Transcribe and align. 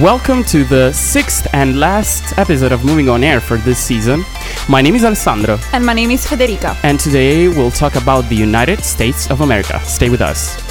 Welcome 0.00 0.44
to 0.44 0.64
the 0.64 0.92
sixth 0.92 1.46
and 1.52 1.80
last 1.80 2.38
episode 2.38 2.70
of 2.72 2.84
Moving 2.84 3.08
On 3.08 3.24
Air 3.24 3.40
for 3.40 3.56
this 3.56 3.78
season. 3.78 4.22
My 4.68 4.80
name 4.82 4.94
is 4.94 5.04
Alessandro, 5.04 5.58
And 5.72 5.84
my 5.84 5.92
name 5.94 6.10
is 6.10 6.24
Federica. 6.26 6.76
and 6.84 7.00
today 7.00 7.48
we'll 7.48 7.70
talk 7.72 7.96
about 7.96 8.28
the 8.28 8.36
United 8.36 8.84
States 8.84 9.28
of 9.30 9.40
America. 9.40 9.80
Stay 9.84 10.08
with 10.10 10.20
us. 10.20 10.67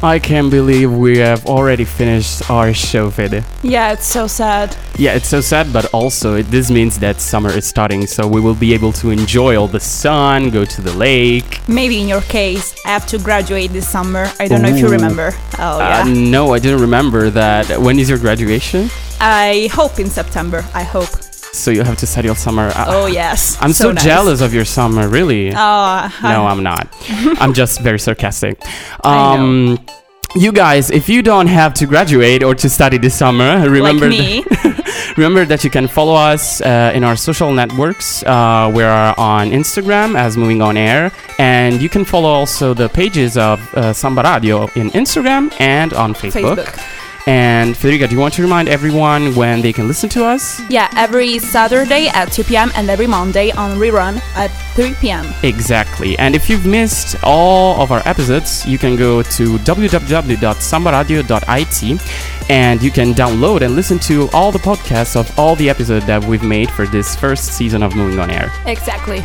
I 0.00 0.20
can't 0.20 0.48
believe 0.48 0.92
we 0.92 1.18
have 1.18 1.44
already 1.46 1.84
finished 1.84 2.48
our 2.48 2.72
show, 2.72 3.10
Fede. 3.10 3.44
Yeah, 3.64 3.92
it's 3.92 4.06
so 4.06 4.28
sad. 4.28 4.76
Yeah, 4.96 5.14
it's 5.14 5.26
so 5.28 5.40
sad, 5.40 5.72
but 5.72 5.92
also 5.92 6.36
it, 6.36 6.44
this 6.44 6.70
means 6.70 7.00
that 7.00 7.20
summer 7.20 7.50
is 7.50 7.66
starting, 7.66 8.06
so 8.06 8.26
we 8.28 8.40
will 8.40 8.54
be 8.54 8.72
able 8.74 8.92
to 8.92 9.10
enjoy 9.10 9.56
all 9.56 9.66
the 9.66 9.80
sun, 9.80 10.50
go 10.50 10.64
to 10.64 10.82
the 10.82 10.92
lake. 10.92 11.60
Maybe 11.68 12.00
in 12.00 12.06
your 12.06 12.20
case, 12.22 12.76
I 12.86 12.90
have 12.90 13.06
to 13.08 13.18
graduate 13.18 13.72
this 13.72 13.88
summer. 13.88 14.30
I 14.38 14.46
don't 14.46 14.62
know 14.62 14.68
if 14.68 14.78
you 14.78 14.88
remember. 14.88 15.32
Oh, 15.58 15.78
yeah. 15.80 16.02
Uh, 16.02 16.04
no, 16.04 16.54
I 16.54 16.60
didn't 16.60 16.80
remember 16.80 17.30
that. 17.30 17.80
When 17.80 17.98
is 17.98 18.08
your 18.08 18.18
graduation? 18.18 18.90
I 19.20 19.68
hope 19.72 19.98
in 19.98 20.08
September. 20.08 20.64
I 20.74 20.84
hope. 20.84 21.08
So 21.52 21.70
you 21.70 21.82
have 21.82 21.96
to 21.98 22.06
study 22.06 22.28
all 22.28 22.34
summer. 22.34 22.68
Uh, 22.74 22.84
Oh, 22.88 23.06
yes. 23.06 23.56
I'm 23.62 23.72
so, 23.72 23.92
nice. 23.92 24.04
jealous 24.04 24.40
of 24.40 24.52
your 24.54 24.64
summer, 24.64 25.08
really. 25.08 25.50
Oh, 25.54 26.18
no, 26.22 26.46
I'm 26.46 26.62
not. 26.62 26.88
I'm 27.40 27.52
just 27.52 27.80
very 27.80 27.98
sarcastic. 27.98 28.60
Um, 29.04 29.78
you 30.36 30.52
guys, 30.52 30.90
if 30.90 31.08
you 31.08 31.22
don't 31.22 31.46
have 31.46 31.72
to 31.74 31.86
graduate 31.86 32.42
or 32.42 32.54
to 32.54 32.68
study 32.68 32.98
this 32.98 33.14
summer, 33.14 33.68
remember 33.68 34.08
like 34.10 34.18
me. 34.18 34.44
remember 35.16 35.44
that 35.46 35.64
you 35.64 35.70
can 35.70 35.88
follow 35.88 36.14
us 36.14 36.60
uh, 36.60 36.92
in 36.94 37.02
our 37.02 37.16
social 37.16 37.50
networks. 37.52 38.22
Uh, 38.24 38.70
we 38.74 38.82
are 38.82 39.14
on 39.18 39.50
Instagram 39.50 40.16
as 40.16 40.36
Moving 40.36 40.60
On 40.60 40.76
Air, 40.76 41.10
and 41.38 41.80
you 41.80 41.88
can 41.88 42.04
follow 42.04 42.28
also 42.28 42.74
the 42.74 42.88
pages 42.90 43.36
of 43.38 43.58
uh, 43.74 43.92
Sanbaradio 43.94 44.68
in 44.76 44.90
Instagram 44.90 45.50
and 45.60 45.94
on 45.94 46.12
Facebook. 46.12 46.56
Facebook. 46.56 47.07
And 47.28 47.74
Federica, 47.74 48.08
do 48.08 48.14
you 48.14 48.20
want 48.20 48.32
to 48.34 48.42
remind 48.42 48.68
everyone 48.70 49.34
when 49.34 49.60
they 49.60 49.70
can 49.70 49.86
listen 49.86 50.08
to 50.16 50.24
us? 50.24 50.62
Yeah, 50.70 50.88
every 50.96 51.38
Saturday 51.38 52.08
at 52.08 52.32
2 52.32 52.44
p.m. 52.44 52.72
and 52.74 52.88
every 52.88 53.06
Monday 53.06 53.50
on 53.50 53.78
rerun 53.78 54.18
at 54.34 54.48
3 54.74 54.94
p.m. 54.94 55.26
Exactly. 55.42 56.18
And 56.18 56.34
if 56.34 56.48
you've 56.48 56.64
missed 56.64 57.16
all 57.22 57.82
of 57.82 57.92
our 57.92 58.00
episodes, 58.08 58.64
you 58.64 58.78
can 58.78 58.96
go 58.96 59.20
to 59.20 59.58
www.sanbaradio.it 59.58 62.50
and 62.50 62.82
you 62.82 62.90
can 62.90 63.12
download 63.12 63.60
and 63.60 63.76
listen 63.76 63.98
to 63.98 64.30
all 64.32 64.50
the 64.50 64.58
podcasts 64.58 65.14
of 65.14 65.38
all 65.38 65.54
the 65.54 65.68
episodes 65.68 66.06
that 66.06 66.24
we've 66.24 66.42
made 66.42 66.70
for 66.70 66.86
this 66.86 67.14
first 67.14 67.52
season 67.52 67.82
of 67.82 67.94
Moving 67.94 68.20
On 68.20 68.30
Air. 68.30 68.50
Exactly. 68.64 69.22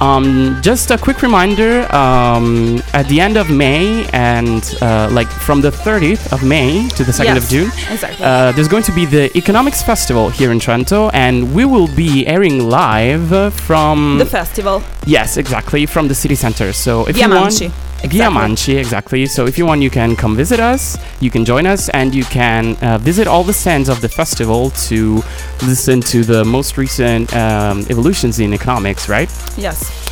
Um, 0.00 0.58
just 0.62 0.90
a 0.90 0.96
quick 0.96 1.20
reminder 1.20 1.82
um, 1.94 2.82
at 2.94 3.06
the 3.08 3.20
end 3.20 3.36
of 3.36 3.50
May 3.50 4.06
and 4.14 4.62
uh, 4.80 5.10
like 5.12 5.28
from 5.28 5.60
the 5.60 5.70
30th 5.70 6.32
of 6.32 6.42
May 6.42 6.88
to 6.96 7.04
the 7.04 7.12
2nd 7.12 7.36
of 7.36 7.44
June, 7.48 7.68
exactly. 7.90 8.24
uh, 8.24 8.52
there's 8.52 8.68
going 8.68 8.82
to 8.84 8.92
be 8.92 9.04
the 9.04 9.36
Economics 9.36 9.82
Festival 9.82 10.30
here 10.30 10.52
in 10.52 10.58
Trento, 10.58 11.10
and 11.12 11.54
we 11.54 11.66
will 11.66 11.88
be 11.94 12.26
airing 12.26 12.68
live 12.68 13.54
from 13.54 14.16
The 14.18 14.24
festival. 14.24 14.82
Yes, 15.04 15.36
exactly, 15.36 15.84
from 15.84 16.08
the 16.08 16.14
city 16.14 16.34
center. 16.34 16.72
So 16.72 17.06
if 17.06 17.18
you 17.18 17.28
want, 17.28 17.60
Diamanci, 18.02 18.78
exactly. 18.78 19.26
So 19.26 19.46
if 19.46 19.58
you 19.58 19.66
want, 19.66 19.82
you 19.82 19.90
can 19.90 20.16
come 20.16 20.34
visit 20.34 20.58
us. 20.60 20.96
You 21.20 21.30
can 21.30 21.44
join 21.44 21.66
us, 21.66 21.88
and 21.90 22.14
you 22.14 22.24
can 22.24 22.76
uh, 22.76 22.98
visit 22.98 23.26
all 23.26 23.44
the 23.44 23.52
stands 23.52 23.88
of 23.88 24.00
the 24.00 24.08
festival 24.08 24.70
to 24.88 25.22
listen 25.62 26.00
to 26.02 26.24
the 26.24 26.44
most 26.44 26.76
recent 26.78 27.34
um, 27.36 27.80
evolutions 27.90 28.40
in 28.40 28.52
economics, 28.54 29.08
right? 29.08 29.30
Yes. 29.56 30.08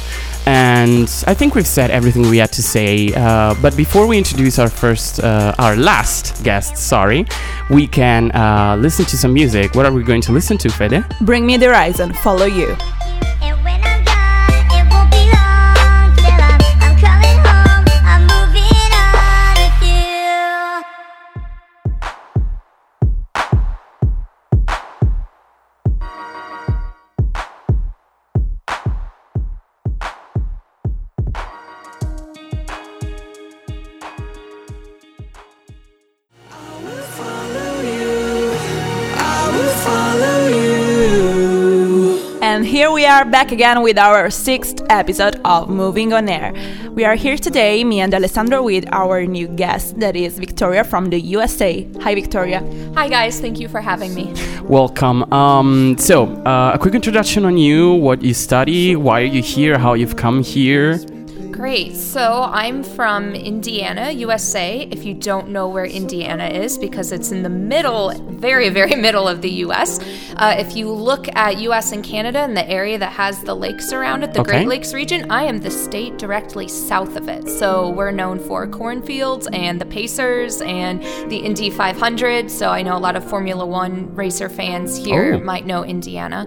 And 0.47 1.09
I 1.27 1.35
think 1.35 1.55
we've 1.55 1.67
said 1.67 1.91
everything 1.91 2.23
we 2.31 2.39
had 2.39 2.53
to 2.53 2.63
say. 2.63 3.13
Uh, 3.15 3.55
but 3.61 3.77
before 3.77 4.07
we 4.07 4.17
introduce 4.17 4.59
our 4.59 4.71
first, 4.71 5.21
uh, 5.21 5.55
our 5.59 5.77
last 5.77 6.43
guest, 6.43 6.77
sorry, 6.79 7.27
we 7.69 7.87
can 7.87 8.33
uh, 8.33 8.77
listen 8.81 9.05
to 9.07 9.17
some 9.19 9.35
music. 9.35 9.75
What 9.75 9.85
are 9.85 9.93
we 9.93 10.03
going 10.03 10.23
to 10.23 10.33
listen 10.33 10.57
to, 10.59 10.71
Fede? 10.71 11.05
Bring 11.21 11.45
me 11.45 11.59
the 11.59 11.67
horizon. 11.67 12.15
Follow 12.15 12.47
you. 12.47 12.77
Back 43.31 43.53
again 43.53 43.83
with 43.83 43.99
our 43.99 44.31
sixth 44.31 44.81
episode 44.89 45.39
of 45.45 45.69
Moving 45.69 46.15
on 46.15 46.29
Air. 46.29 46.55
We 46.93 47.05
are 47.05 47.15
here 47.15 47.37
today, 47.37 47.85
me 47.85 48.01
and 48.01 48.15
Alessandro, 48.15 48.63
with 48.63 48.87
our 48.91 49.27
new 49.27 49.49
guest, 49.49 50.01
that 50.01 50.17
is 50.17 50.39
Victoria 50.39 50.83
from 50.83 51.11
the 51.11 51.21
USA. 51.21 51.87
Hi, 52.01 52.15
Victoria. 52.15 52.61
Hi 52.95 53.09
guys, 53.09 53.39
thank 53.39 53.61
you 53.61 53.69
for 53.69 53.81
having 53.81 54.15
me. 54.15 54.33
Welcome. 54.63 55.31
Um, 55.31 55.97
so, 55.99 56.27
uh, 56.47 56.73
a 56.75 56.79
quick 56.79 56.95
introduction 56.95 57.45
on 57.45 57.59
you, 57.59 57.93
what 57.93 58.23
you 58.23 58.33
study, 58.33 58.97
why 58.97 59.21
are 59.21 59.25
you 59.25 59.43
here, 59.43 59.79
how 59.79 59.93
you've 59.93 60.17
come 60.17 60.43
here. 60.43 60.99
Great. 61.59 61.97
So 61.97 62.45
I'm 62.45 62.85
from 62.85 63.35
Indiana, 63.35 64.13
USA. 64.13 64.87
If 64.93 65.05
you 65.05 65.13
don't 65.13 65.49
know 65.49 65.67
where 65.67 65.85
Indiana 65.87 66.47
is, 66.47 66.79
because 66.79 67.11
it's 67.11 67.33
in 67.33 67.43
the 67.43 67.49
middle, 67.49 68.13
very, 68.31 68.69
very 68.69 68.95
middle 68.95 69.27
of 69.27 69.43
the 69.43 69.51
US. 69.67 69.99
Uh, 70.37 70.55
if 70.57 70.77
you 70.77 70.89
look 70.89 71.27
at 71.35 71.59
US 71.59 71.91
and 71.91 72.05
Canada 72.05 72.39
and 72.39 72.57
the 72.57 72.65
area 72.71 72.97
that 72.99 73.11
has 73.11 73.43
the 73.43 73.57
lakes 73.57 73.93
around 73.93 74.23
it, 74.23 74.35
the 74.35 74.41
Okay. 74.43 74.53
Great 74.53 74.69
Lakes 74.69 74.95
region, 74.95 75.33
I 75.33 75.43
am 75.43 75.59
the 75.59 75.71
state 75.73 76.17
directly 76.17 76.69
south 76.69 77.17
of 77.17 77.29
it. 77.29 77.49
So 77.49 77.91
we're 77.91 78.13
known 78.13 78.39
for 78.39 78.65
cornfields 78.69 79.49
and 79.53 79.81
the 79.81 79.87
Pacers 79.87 80.61
and 80.63 81.03
the 81.29 81.39
Indy 81.39 81.71
500. 81.71 82.53
So 82.53 82.69
I 82.71 82.83
know 82.83 82.97
a 82.97 83.01
lot 83.01 83.17
of 83.17 83.29
Formula 83.29 83.67
One 83.67 84.15
racer 84.15 84.49
fans 84.49 84.97
here 84.97 85.35
Oh. 85.35 85.41
might 85.41 85.67
know 85.67 85.85
Indiana. 85.85 86.47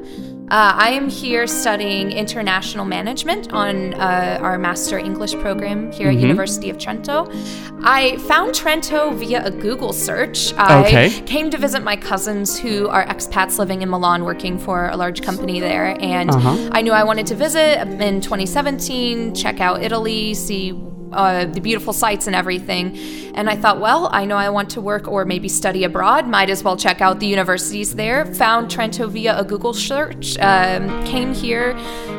Uh, 0.52 0.74
I 0.76 0.90
am 0.90 1.08
here 1.10 1.48
studying 1.48 2.12
international 2.12 2.84
management 2.84 3.54
on 3.54 3.94
uh, 3.94 4.38
our 4.42 4.58
master 4.58 4.98
English 4.98 5.34
program 5.36 5.94
here 5.94 6.10
at 6.10 6.16
University 6.18 6.70
of 6.70 6.78
Trento. 6.78 7.26
I 7.86 8.18
found 8.18 8.52
Trento 8.54 9.16
via 9.16 9.46
a 9.46 9.50
Google 9.50 9.94
search. 9.94 10.54
I 10.56 10.82
Okay. 10.86 11.10
came 11.22 11.50
to 11.52 11.58
visit 11.58 11.84
my 11.84 11.96
cousins 11.96 12.60
who 12.60 12.90
are 12.90 13.06
expats 13.06 13.60
living 13.60 13.82
in 13.82 13.90
Milan 13.90 14.26
working 14.26 14.60
for 14.60 14.90
a 14.90 14.98
large 14.98 15.22
company 15.22 15.62
there. 15.62 15.96
And 16.02 16.30
Uh-huh. 16.30 16.70
I 16.74 16.82
knew 16.82 16.92
I 16.92 17.06
wanted 17.06 17.28
to 17.28 17.36
visit 17.36 17.80
in 18.02 18.20
2017, 18.20 19.34
check 19.34 19.62
out 19.62 19.82
Italy, 19.82 20.34
see 20.34 20.74
uh, 21.14 21.46
the 21.46 21.60
beautiful 21.60 21.94
sights 21.94 22.28
and 22.28 22.36
everything. 22.36 22.98
And 23.36 23.50
I 23.50 23.56
thought, 23.56 23.80
well, 23.80 24.10
I 24.12 24.26
know 24.26 24.36
I 24.36 24.50
want 24.50 24.70
to 24.72 24.82
work 24.82 25.08
or 25.08 25.26
maybe 25.26 25.48
study 25.48 25.84
abroad. 25.84 26.28
Might 26.28 26.50
as 26.50 26.64
well 26.64 26.76
check 26.76 27.02
out 27.02 27.20
the 27.20 27.28
universities 27.28 27.96
there. 27.96 28.26
Found 28.36 28.70
Trento 28.70 29.10
via 29.10 29.40
a 29.40 29.44
Google 29.44 29.74
search. 29.74 30.38
Um, 30.40 31.04
came 31.06 31.34
here 31.34 31.78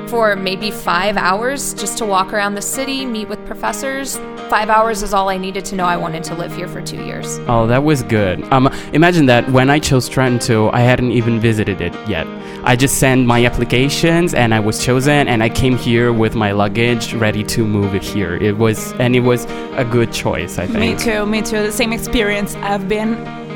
for 0.08 0.36
maybe 0.36 0.70
five 0.70 1.16
hours 1.16 1.72
just 1.74 1.96
to 1.98 2.04
walk 2.04 2.32
around 2.32 2.54
the 2.54 2.62
city, 2.62 3.06
meet 3.06 3.28
with 3.28 3.44
professors. 3.46 4.16
Five 4.50 4.68
hours 4.68 5.02
is 5.02 5.14
all 5.14 5.30
I 5.30 5.38
needed 5.38 5.64
to 5.66 5.76
know 5.76 5.86
I 5.86 5.96
wanted 5.96 6.22
to 6.24 6.34
live 6.34 6.54
here 6.54 6.68
for 6.68 6.82
two 6.82 7.02
years. 7.02 7.38
Oh, 7.48 7.66
that 7.66 7.82
was 7.84 8.02
good. 8.02 8.42
Um, 8.52 8.66
imagine 8.92 9.24
that 9.26 9.50
when 9.50 9.70
I 9.70 9.78
chose 9.78 10.10
Trento, 10.10 10.70
I 10.74 10.80
hadn't 10.80 11.12
even 11.12 11.40
visited 11.40 11.80
it 11.80 11.94
yet. 12.06 12.26
I 12.64 12.76
just 12.76 12.98
sent 12.98 13.26
my 13.26 13.44
applications 13.44 14.34
and 14.34 14.54
I 14.54 14.60
was 14.60 14.84
chosen, 14.84 15.26
and 15.26 15.42
I 15.42 15.48
came 15.48 15.76
here 15.76 16.12
with 16.12 16.34
my 16.34 16.52
luggage 16.52 17.14
ready 17.14 17.42
to 17.44 17.66
move 17.66 17.94
it 17.94 18.04
here. 18.04 18.36
It 18.36 18.56
was, 18.56 18.78
and 18.98 19.14
it 19.14 19.20
was 19.20 19.44
a 19.82 19.84
good 19.84 20.12
choice, 20.12 20.58
I 20.58 20.66
think. 20.66 20.80
Me 20.80 20.96
too, 20.96 21.24
me 21.26 21.42
too. 21.42 21.62
The 21.62 21.72
same 21.72 21.92
experience. 21.92 22.56
I've 22.56 22.88
been 22.88 23.14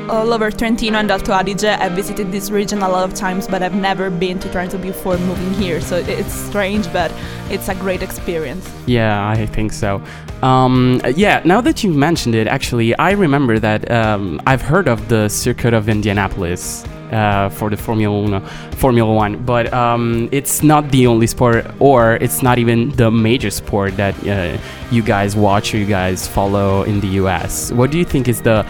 all 0.09 0.33
over 0.33 0.49
Trentino 0.49 0.97
and 0.99 1.11
Alto 1.11 1.33
Adige. 1.33 1.65
I've 1.65 1.91
visited 1.91 2.31
this 2.31 2.49
region 2.49 2.81
a 2.81 2.89
lot 2.89 3.03
of 3.03 3.13
times, 3.13 3.47
but 3.47 3.61
I've 3.61 3.75
never 3.75 4.09
been 4.09 4.39
to 4.39 4.47
Trento 4.49 4.81
before 4.81 5.17
moving 5.17 5.53
here. 5.53 5.81
So 5.81 5.97
it's 5.97 6.33
strange, 6.33 6.91
but 6.93 7.11
it's 7.49 7.67
a 7.67 7.75
great 7.75 8.01
experience. 8.01 8.69
Yeah, 8.85 9.27
I 9.27 9.45
think 9.45 9.73
so. 9.73 10.01
Um, 10.41 11.01
yeah, 11.15 11.41
now 11.43 11.61
that 11.61 11.83
you 11.83 11.91
mentioned 11.91 12.35
it, 12.35 12.47
actually, 12.47 12.95
I 12.97 13.11
remember 13.11 13.59
that 13.59 13.89
um, 13.91 14.39
I've 14.45 14.61
heard 14.61 14.87
of 14.87 15.09
the 15.09 15.27
Circuit 15.29 15.73
of 15.73 15.89
Indianapolis 15.89 16.85
uh, 17.11 17.49
for 17.49 17.69
the 17.69 17.77
Formula 17.77 18.21
One, 18.21 18.45
Formula 18.71 19.13
One, 19.13 19.43
but 19.43 19.71
um, 19.73 20.29
it's 20.31 20.63
not 20.63 20.91
the 20.91 21.07
only 21.07 21.27
sport, 21.27 21.65
or 21.79 22.15
it's 22.15 22.41
not 22.41 22.57
even 22.57 22.89
the 22.91 23.11
major 23.11 23.49
sport 23.49 23.95
that 23.97 24.15
uh, 24.27 24.57
you 24.91 25.01
guys 25.01 25.35
watch 25.35 25.73
or 25.73 25.77
you 25.77 25.85
guys 25.85 26.27
follow 26.27 26.83
in 26.83 26.99
the 26.99 27.07
U.S. 27.21 27.71
What 27.71 27.91
do 27.91 27.97
you 27.97 28.05
think 28.05 28.27
is 28.27 28.41
the 28.41 28.65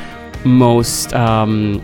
most 0.46 1.14
um, 1.14 1.82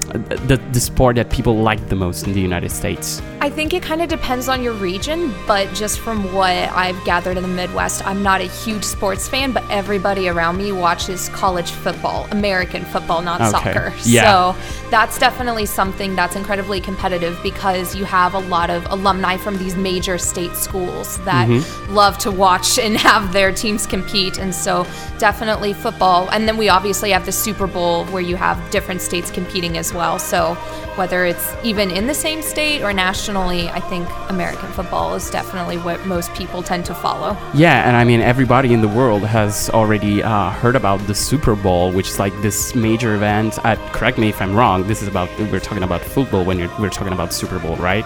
the 0.48 0.62
the 0.72 0.80
sport 0.80 1.16
that 1.16 1.30
people 1.30 1.58
like 1.58 1.90
the 1.90 1.96
most 1.96 2.28
in 2.28 2.34
the 2.34 2.42
United 2.42 2.72
States? 2.72 3.22
I 3.44 3.50
think 3.50 3.74
it 3.74 3.84
kind 3.84 4.01
of 4.01 4.07
depends 4.07 4.48
on 4.48 4.63
your 4.63 4.72
region, 4.72 5.34
but 5.45 5.74
just 5.74 6.00
from 6.00 6.31
what 6.31 6.54
I've 6.54 6.95
gathered 7.04 7.36
in 7.36 7.44
the 7.44 7.50
Midwest, 7.50 8.01
I'm 8.07 8.24
not 8.24 8.40
a 8.40 8.45
huge 8.45 8.86
sports 8.86 9.28
fan, 9.28 9.51
but 9.51 9.69
everybody 9.69 10.30
around 10.30 10.56
me 10.56 10.72
watches 10.72 11.28
college 11.28 11.72
football, 11.72 12.25
American 12.31 12.86
football, 12.86 13.22
not 13.22 13.42
Okay. 13.42 13.51
soccer. 13.51 13.94
Yeah. 14.06 14.54
So 14.54 14.90
that's 14.90 15.19
definitely 15.19 15.66
something 15.66 16.16
that's 16.16 16.38
incredibly 16.38 16.80
competitive 16.80 17.38
because 17.44 17.94
you 17.98 18.06
have 18.06 18.34
a 18.34 18.40
lot 18.40 18.69
of 18.69 18.86
alumni 18.90 19.36
from 19.36 19.57
these 19.57 19.75
major 19.75 20.18
state 20.18 20.56
schools 20.56 21.18
that 21.25 21.50
Mm-hmm. 21.50 21.94
love 21.94 22.18
to 22.19 22.31
watch 22.31 22.80
and 22.80 22.96
have 22.98 23.34
their 23.34 23.51
teams 23.51 23.86
compete. 23.86 24.38
And 24.38 24.56
so 24.56 24.88
definitely 25.19 25.74
football. 25.74 26.30
And 26.30 26.48
then 26.48 26.56
we 26.56 26.69
obviously 26.69 27.12
have 27.12 27.25
the 27.25 27.34
Super 27.34 27.68
Bowl 27.68 28.06
where 28.06 28.22
you 28.22 28.38
have 28.38 28.57
different 28.72 29.01
states 29.01 29.30
competing 29.30 29.78
as 29.78 29.94
well. 29.94 30.18
So 30.18 30.56
whether 30.96 31.25
it's 31.25 31.54
even 31.63 31.89
in 31.89 32.06
the 32.06 32.13
same 32.13 32.44
state 32.44 32.84
or 32.84 32.94
nationally, 33.34 33.70
I 33.70 33.80
think 33.80 34.08
American 34.30 34.72
football 34.74 35.16
is 35.16 35.30
definitely 35.30 35.78
what 35.78 36.06
most 36.06 36.34
people 36.36 36.62
tend 36.62 36.86
to 36.86 36.94
follow. 36.94 37.36
Yeah, 37.54 37.88
and 37.88 37.96
I 37.98 38.04
mean 38.04 38.22
everybody 38.22 38.74
in 38.74 38.82
the 38.82 38.88
world 38.88 39.24
has 39.24 39.70
already 39.72 40.22
uh, 40.22 40.52
heard 40.52 40.76
about 40.76 41.00
the 41.08 41.16
Super 41.16 41.56
Bowl, 41.56 41.92
which 41.92 42.10
is 42.10 42.20
like 42.20 42.34
this 42.42 42.76
major 42.76 43.16
event. 43.16 43.58
Correct 43.92 44.18
me 44.18 44.30
if 44.30 44.42
I'm 44.42 44.56
wrong. 44.56 44.88
This 44.88 45.02
is 45.02 45.08
about 45.08 45.30
we're 45.40 45.60
talking 45.60 45.84
about 45.84 46.02
football 46.02 46.46
when 46.46 46.58
we're 46.80 46.90
talking 46.90 47.14
about 47.14 47.34
Super 47.34 47.60
Bowl, 47.60 47.76
right? 47.78 48.06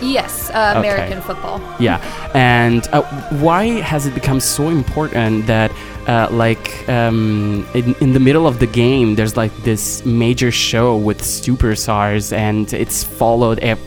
Yes, 0.00 0.50
uh, 0.50 0.74
Okay. 0.76 0.88
American 0.88 1.20
football. 1.22 1.60
Yeah, 1.78 1.98
and 2.34 2.86
uh, 2.92 3.02
why 3.40 3.64
has 3.80 4.06
it 4.06 4.14
become 4.14 4.40
so 4.40 4.68
important 4.68 5.46
that, 5.46 5.70
uh, 6.06 6.28
like, 6.30 6.88
um, 6.88 7.66
in, 7.74 7.94
in 8.00 8.12
the 8.12 8.20
middle 8.20 8.46
of 8.46 8.58
the 8.58 8.66
game, 8.66 9.14
there's 9.16 9.36
like 9.36 9.54
this 9.64 10.04
major 10.06 10.50
show 10.50 10.96
with 10.96 11.20
superstars, 11.22 12.32
and 12.32 12.72
it's 12.72 13.02
followed. 13.04 13.58
Ev- 13.60 13.78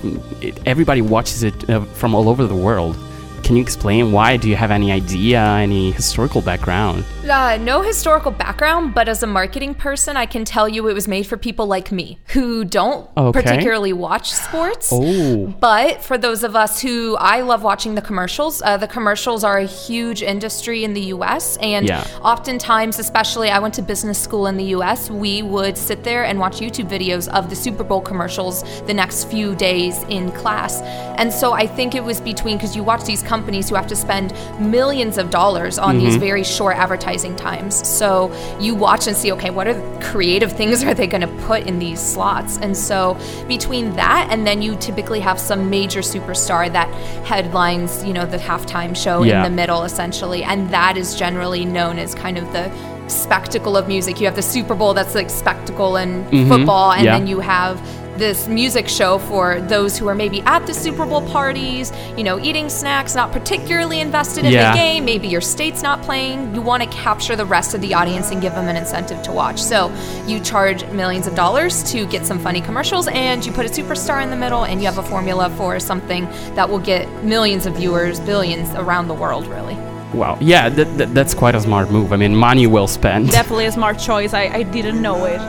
everybody 0.65 1.01
watches 1.01 1.43
it 1.43 1.69
uh, 1.69 1.81
from 1.99 2.13
all 2.15 2.27
over 2.29 2.45
the 2.45 2.55
world. 2.55 2.97
Can 3.43 3.55
you 3.57 3.61
explain 3.61 4.11
why? 4.11 4.38
Do 4.38 4.49
you 4.49 4.55
have 4.55 4.71
any 4.71 4.91
idea, 4.91 5.41
any 5.41 5.91
historical 5.91 6.41
background? 6.41 7.03
Uh, 7.29 7.57
no 7.57 7.81
historical 7.81 8.31
background, 8.31 8.93
but 8.93 9.07
as 9.09 9.23
a 9.23 9.27
marketing 9.27 9.73
person, 9.75 10.15
I 10.15 10.25
can 10.25 10.45
tell 10.45 10.67
you 10.69 10.88
it 10.88 10.93
was 10.93 11.07
made 11.07 11.23
for 11.27 11.38
people 11.38 11.65
like 11.65 11.91
me 11.91 12.19
who 12.27 12.63
don't 12.63 13.09
Okay. 13.17 13.41
particularly 13.41 13.93
watch 13.93 14.31
sports. 14.31 14.89
Oh, 14.91 15.47
But 15.59 16.01
for 16.03 16.17
those 16.17 16.43
of 16.43 16.55
us 16.55 16.81
who 16.81 17.15
I 17.19 17.41
love 17.41 17.61
watching 17.63 17.95
the 17.95 18.01
commercials, 18.01 18.61
uh, 18.63 18.77
the 18.77 18.88
commercials 18.88 19.44
are 19.44 19.57
a 19.57 19.65
huge 19.65 20.21
industry 20.23 20.83
in 20.83 20.94
the 20.94 21.01
US. 21.15 21.57
And 21.61 21.87
Yeah. 21.87 22.03
oftentimes, 22.23 22.99
especially 22.99 23.49
I 23.49 23.59
went 23.59 23.73
to 23.75 23.81
business 23.81 24.17
school 24.17 24.47
in 24.47 24.55
the 24.57 24.65
US, 24.75 25.09
we 25.09 25.41
would 25.41 25.77
sit 25.77 26.03
there 26.03 26.23
and 26.23 26.39
watch 26.39 26.59
YouTube 26.59 26.89
videos 26.89 27.27
of 27.29 27.49
the 27.49 27.55
Super 27.55 27.83
Bowl 27.83 28.01
commercials 28.01 28.63
the 28.87 28.94
next 28.94 29.25
few 29.25 29.55
days 29.55 30.05
in 30.09 30.31
class. 30.31 30.81
And 31.17 31.31
so 31.33 31.51
I 31.53 31.67
think 31.67 31.95
it 31.95 32.03
was 32.03 32.21
between, 32.21 32.57
because 32.57 32.75
you 32.75 32.83
watch 32.83 33.03
these 33.03 33.21
companies 33.21 33.40
who 33.69 33.75
have 33.75 33.88
to 33.88 33.95
spend 33.95 34.33
millions 34.59 35.17
of 35.17 35.29
dollars 35.29 35.77
on 35.77 35.97
these 35.97 36.13
mm-hmm. 36.13 36.19
very 36.19 36.43
short 36.43 36.77
advertising 36.77 37.35
times. 37.35 37.88
So 37.88 38.31
you 38.59 38.75
watch 38.75 39.07
and 39.07 39.15
see, 39.15 39.31
okay, 39.33 39.49
what 39.49 39.67
are 39.67 39.73
the 39.73 40.05
creative 40.05 40.51
things 40.51 40.83
are 40.83 40.93
they 40.93 41.07
going 41.07 41.21
to 41.21 41.45
put 41.45 41.67
in 41.67 41.79
these 41.79 41.99
slots? 41.99 42.57
And 42.57 42.75
so 42.75 43.17
between 43.47 43.93
that 43.95 44.27
and 44.31 44.45
then 44.45 44.61
you 44.61 44.75
typically 44.77 45.19
have 45.19 45.39
some 45.39 45.69
major 45.69 46.01
superstar 46.01 46.71
that 46.71 46.88
headlines, 47.25 48.03
you 48.03 48.13
know, 48.13 48.25
the 48.25 48.38
halftime 48.38 48.95
show 48.95 49.23
Yeah. 49.23 49.45
in 49.45 49.51
the 49.51 49.55
middle 49.55 49.83
essentially. 49.83 50.44
And 50.44 50.69
that 50.69 50.97
is 50.97 51.15
generally 51.15 51.65
known 51.65 51.99
as 51.99 52.15
kind 52.15 52.37
of 52.37 52.51
the 52.53 52.71
spectacle 53.07 53.75
of 53.75 53.87
music. 53.87 54.19
You 54.19 54.25
have 54.25 54.35
the 54.35 54.41
Super 54.41 54.73
Bowl 54.73 54.94
that's 54.94 55.15
like 55.15 55.29
spectacle 55.29 55.97
and 55.97 56.25
mm-hmm. 56.31 56.49
football 56.49 56.91
and 56.91 57.05
Yeah. 57.05 57.17
then 57.17 57.27
you 57.27 57.39
have 57.39 57.79
this 58.17 58.47
music 58.47 58.87
show 58.87 59.17
for 59.19 59.61
those 59.61 59.97
who 59.97 60.07
are 60.07 60.15
maybe 60.15 60.41
at 60.41 60.65
the 60.67 60.73
Super 60.73 61.05
Bowl 61.05 61.21
parties, 61.29 61.91
you 62.17 62.23
know, 62.23 62.39
eating 62.39 62.69
snacks, 62.69 63.15
not 63.15 63.31
particularly 63.31 63.99
invested 63.99 64.45
in 64.45 64.51
Yeah. 64.51 64.71
the 64.71 64.77
game. 64.77 65.05
Maybe 65.05 65.27
your 65.27 65.41
state's 65.41 65.81
not 65.81 66.01
playing. 66.01 66.53
You 66.53 66.61
want 66.61 66.83
to 66.83 66.89
capture 66.89 67.35
the 67.35 67.45
rest 67.45 67.73
of 67.73 67.81
the 67.81 67.93
audience 67.93 68.31
and 68.31 68.41
give 68.41 68.53
them 68.53 68.67
an 68.67 68.75
incentive 68.75 69.21
to 69.23 69.31
watch. 69.31 69.59
So 69.61 69.91
you 70.27 70.39
charge 70.39 70.85
millions 70.87 71.25
of 71.27 71.35
dollars 71.35 71.83
to 71.91 72.05
get 72.05 72.25
some 72.25 72.37
funny 72.39 72.61
commercials 72.61 73.07
and 73.07 73.45
you 73.45 73.51
put 73.51 73.65
a 73.65 73.69
superstar 73.69 74.21
in 74.21 74.29
the 74.29 74.35
middle 74.35 74.63
and 74.65 74.79
you 74.81 74.85
have 74.87 74.97
a 74.97 75.03
formula 75.03 75.49
for 75.51 75.79
something 75.79 76.25
that 76.55 76.69
will 76.69 76.79
get 76.79 77.07
millions 77.23 77.65
of 77.65 77.75
viewers, 77.77 78.19
billions 78.19 78.69
around 78.75 79.07
the 79.07 79.13
world, 79.13 79.47
really. 79.47 79.75
wow. 80.13 80.37
Yeah, 80.41 80.67
that, 80.69 80.97
that, 80.97 81.13
that's 81.13 81.33
quite 81.33 81.55
a 81.55 81.61
smart 81.61 81.89
move. 81.89 82.11
I 82.11 82.17
mean, 82.17 82.35
money 82.35 82.67
well 82.67 82.87
spent. 82.87 83.31
Definitely 83.31 83.65
a 83.67 83.71
smart 83.71 83.97
choice. 83.97 84.33
I, 84.33 84.43
I 84.47 84.63
didn't 84.63 85.01
know 85.01 85.23
it. 85.25 85.39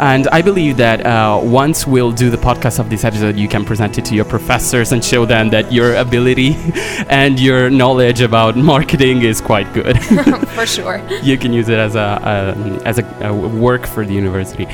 And 0.00 0.28
I 0.28 0.42
believe 0.42 0.76
that 0.76 1.04
uh, 1.04 1.40
once 1.42 1.86
we'll 1.86 2.12
do 2.12 2.30
the 2.30 2.36
podcast 2.36 2.78
of 2.78 2.88
this 2.88 3.04
episode, 3.04 3.36
you 3.36 3.48
can 3.48 3.64
present 3.64 3.98
it 3.98 4.04
to 4.06 4.14
your 4.14 4.24
professors 4.24 4.92
and 4.92 5.04
show 5.04 5.26
them 5.26 5.50
that 5.50 5.72
your 5.72 5.96
ability 5.96 6.56
and 7.08 7.40
your 7.40 7.68
knowledge 7.68 8.20
about 8.20 8.56
marketing 8.56 9.22
is 9.22 9.40
quite 9.40 9.72
good. 9.72 10.00
for 10.58 10.66
sure. 10.76 11.02
you 11.22 11.36
can 11.36 11.52
use 11.52 11.68
it 11.68 11.78
as 11.78 11.94
a, 11.94 11.98
a 11.98 12.86
as 12.86 12.98
a, 12.98 13.04
a 13.22 13.32
work 13.32 13.86
for 13.86 14.04
the 14.04 14.14
university. 14.14 14.66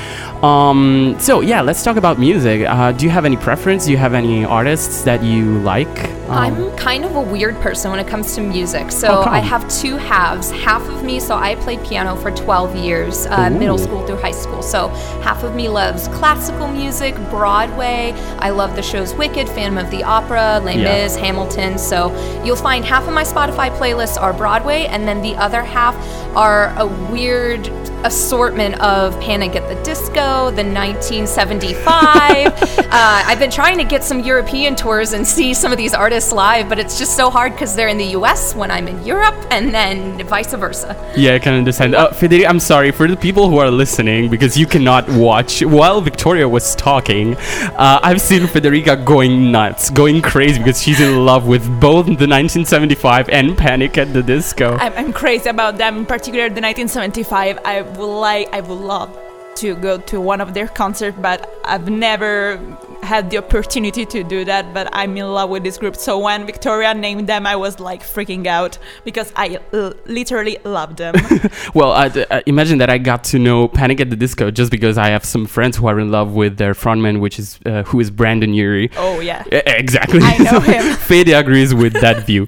Um, 0.42 1.16
so 1.18 1.40
yeah, 1.40 1.60
let's 1.62 1.82
talk 1.82 1.96
about 1.96 2.18
music. 2.18 2.66
Uh, 2.66 2.92
do 2.92 3.04
you 3.04 3.10
have 3.10 3.24
any 3.24 3.36
preference? 3.36 3.86
Do 3.86 3.92
you 3.92 3.98
have 3.98 4.14
any 4.14 4.44
artists 4.44 5.02
that 5.04 5.22
you 5.22 5.58
like? 5.60 6.10
Um, 6.24 6.30
I'm 6.30 6.76
kind 6.76 7.04
of 7.04 7.16
a 7.16 7.20
weird 7.20 7.54
person 7.56 7.90
when 7.90 8.00
it 8.00 8.06
comes 8.06 8.34
to 8.34 8.40
music. 8.40 8.90
So 8.90 9.22
I 9.22 9.40
have 9.40 9.68
two 9.68 9.96
halves. 9.96 10.50
Half 10.50 10.88
of 10.88 11.04
me, 11.04 11.20
so 11.20 11.34
I 11.36 11.54
played 11.56 11.84
piano 11.84 12.16
for 12.16 12.30
12 12.30 12.76
years, 12.76 13.26
uh, 13.26 13.50
middle 13.50 13.76
school 13.78 14.06
through 14.06 14.16
high 14.16 14.30
school. 14.30 14.62
So 14.62 14.88
half 15.22 15.42
of 15.42 15.54
me 15.54 15.68
loves 15.68 16.08
classical 16.08 16.68
music, 16.68 17.14
Broadway. 17.30 18.12
I 18.38 18.50
love 18.50 18.74
the 18.74 18.82
shows 18.82 19.12
Wicked, 19.14 19.48
Phantom 19.48 19.78
of 19.78 19.90
the 19.90 20.02
Opera, 20.02 20.60
Les 20.64 20.76
Yeah. 20.76 21.02
Mis, 21.02 21.16
Hamilton. 21.16 21.76
So 21.78 22.10
you'll 22.44 22.56
find 22.56 22.84
half 22.84 23.06
of 23.06 23.12
my 23.12 23.24
Spotify 23.24 23.70
playlists 23.76 24.20
are 24.20 24.32
Broadway, 24.32 24.86
and 24.86 25.06
then 25.06 25.20
the 25.20 25.34
other 25.36 25.62
half 25.62 25.94
are 26.36 26.72
a 26.78 26.86
weird 27.12 27.66
assortment 28.04 28.80
of 28.80 29.18
Panic 29.20 29.56
at 29.56 29.68
the 29.68 29.82
Disco, 29.82 30.50
the 30.50 30.62
1975. 30.62 31.86
uh, 31.86 32.86
I've 32.90 33.38
been 33.38 33.50
trying 33.50 33.78
to 33.78 33.84
get 33.84 34.04
some 34.04 34.20
European 34.20 34.76
tours 34.76 35.12
and 35.14 35.26
see 35.26 35.54
some 35.54 35.72
of 35.72 35.78
these 35.78 35.94
artists 35.94 36.32
live, 36.32 36.68
but 36.68 36.78
it's 36.78 36.98
just 36.98 37.16
so 37.16 37.30
hard 37.30 37.52
because 37.52 37.74
they're 37.74 37.88
in 37.88 37.98
the 37.98 38.12
US 38.18 38.54
when 38.54 38.70
I'm 38.70 38.86
in 38.88 39.04
Europe, 39.04 39.34
and 39.50 39.74
then 39.74 40.24
vice 40.28 40.52
versa. 40.54 40.94
Yeah, 41.16 41.34
I 41.34 41.38
can 41.38 41.54
understand. 41.54 41.94
Uh, 41.94 42.10
Federica, 42.10 42.46
I'm 42.48 42.60
sorry 42.60 42.90
for 42.90 43.08
the 43.08 43.16
people 43.16 43.48
who 43.48 43.58
are 43.58 43.70
listening 43.70 44.30
because 44.30 44.56
you 44.56 44.66
cannot 44.66 45.08
watch. 45.08 45.62
While 45.62 46.00
Victoria 46.00 46.48
was 46.48 46.74
talking, 46.76 47.36
uh, 47.36 48.00
I've 48.02 48.20
seen 48.20 48.42
Federica 48.42 49.04
going 49.04 49.50
nuts, 49.50 49.90
going 49.90 50.20
crazy 50.20 50.58
because 50.58 50.80
she's 50.82 51.00
in 51.00 51.24
love 51.24 51.46
with 51.46 51.64
both 51.80 52.06
the 52.06 52.28
1975 52.28 53.30
and 53.30 53.56
Panic 53.56 53.96
at 53.96 54.12
the 54.12 54.22
Disco. 54.22 54.76
I'm, 54.76 54.92
I'm 54.92 55.12
crazy 55.12 55.48
about 55.48 55.78
them, 55.78 55.98
in 55.98 56.06
particular 56.06 56.48
the 56.48 56.60
1975. 56.60 57.58
I 57.64 57.93
would 57.98 58.04
like, 58.20 58.52
I 58.52 58.60
would 58.60 58.78
love 58.94 59.10
to 59.56 59.76
go 59.76 59.98
to 59.98 60.20
one 60.20 60.40
of 60.40 60.52
their 60.52 60.66
concerts, 60.66 61.16
but 61.20 61.48
I've 61.64 61.88
never 61.88 62.58
had 63.04 63.30
the 63.30 63.38
opportunity 63.38 64.04
to 64.06 64.24
do 64.24 64.44
that. 64.46 64.74
But 64.74 64.88
I'm 64.92 65.16
in 65.16 65.32
love 65.32 65.48
with 65.48 65.62
this 65.62 65.78
group. 65.78 65.94
So 65.94 66.18
when 66.18 66.44
Victoria 66.44 66.92
named 66.92 67.28
them, 67.28 67.46
I 67.46 67.54
was 67.54 67.78
like 67.78 68.02
freaking 68.02 68.46
out 68.48 68.78
because 69.04 69.32
I 69.36 69.60
l- 69.72 69.92
literally 70.06 70.58
love 70.64 70.96
them. 70.96 71.14
Well, 71.74 72.10
th- 72.10 72.26
uh, 72.30 72.40
imagine 72.46 72.78
that 72.78 72.90
I 72.90 72.98
got 72.98 73.22
to 73.32 73.38
know 73.38 73.68
Panic 73.68 74.00
at 74.00 74.10
the 74.10 74.16
Disco 74.16 74.50
just 74.50 74.70
because 74.72 74.96
I 74.98 75.08
have 75.08 75.24
some 75.24 75.46
friends 75.46 75.76
who 75.76 75.86
are 75.86 76.00
in 76.00 76.10
love 76.10 76.32
with 76.32 76.56
their 76.56 76.74
frontman, 76.74 77.20
which 77.20 77.38
is 77.38 77.58
uh, 77.66 77.82
who 77.84 78.00
is 78.00 78.10
Brendon 78.10 78.54
Urie. 78.54 78.90
oh 78.96 79.20
yeah. 79.20 79.44
E- 79.52 79.60
Exactly. 79.66 80.18
I 80.22 80.36
know 80.38 80.58
him. 80.72 80.94
Fede 81.08 81.28
agrees 81.30 81.72
with 81.74 81.92
that 82.00 82.26
view. 82.26 82.46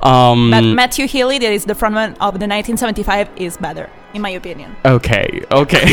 Um, 0.00 0.50
But 0.50 0.62
Matthew 0.64 1.06
Healy, 1.06 1.38
that 1.38 1.52
is 1.52 1.64
the 1.66 1.74
frontman 1.74 2.12
of 2.20 2.38
the 2.40 2.46
1975, 2.48 3.28
is 3.36 3.56
better, 3.58 3.90
in 4.16 4.22
my 4.22 4.30
opinion. 4.30 4.74
Okay, 4.84 5.44
okay, 5.52 5.84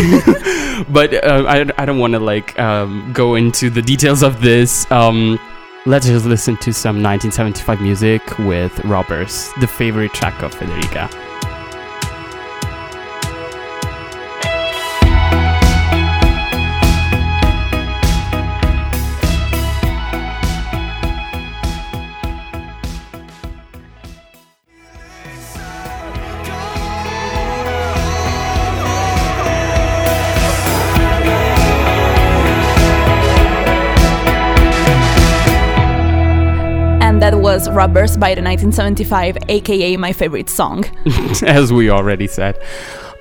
but 0.89 1.13
uh, 1.13 1.43
I, 1.47 1.69
I 1.77 1.85
don't 1.85 1.99
want 1.99 2.13
to 2.13 2.19
like 2.19 2.57
um, 2.57 3.11
go 3.13 3.35
into 3.35 3.69
the 3.69 3.81
details 3.81 4.23
of 4.23 4.41
this. 4.41 4.89
Um, 4.91 5.37
let's 5.85 6.07
just 6.07 6.25
listen 6.25 6.57
to 6.57 6.73
some 6.73 7.03
1975 7.03 7.81
music 7.81 8.39
with 8.39 8.73
Robbers, 8.85 9.51
the 9.59 9.67
favorite 9.67 10.13
track 10.13 10.41
of 10.41 10.55
Federica. 10.55 11.32
Was 37.53 37.69
Robbers 37.69 38.17
by 38.17 38.33
the 38.33 38.41
1975, 38.41 39.37
aka 39.47 39.95
my 39.95 40.11
favorite 40.11 40.49
song. 40.49 40.85
as 41.45 41.71
we 41.71 41.91
already 41.91 42.25
said. 42.25 42.59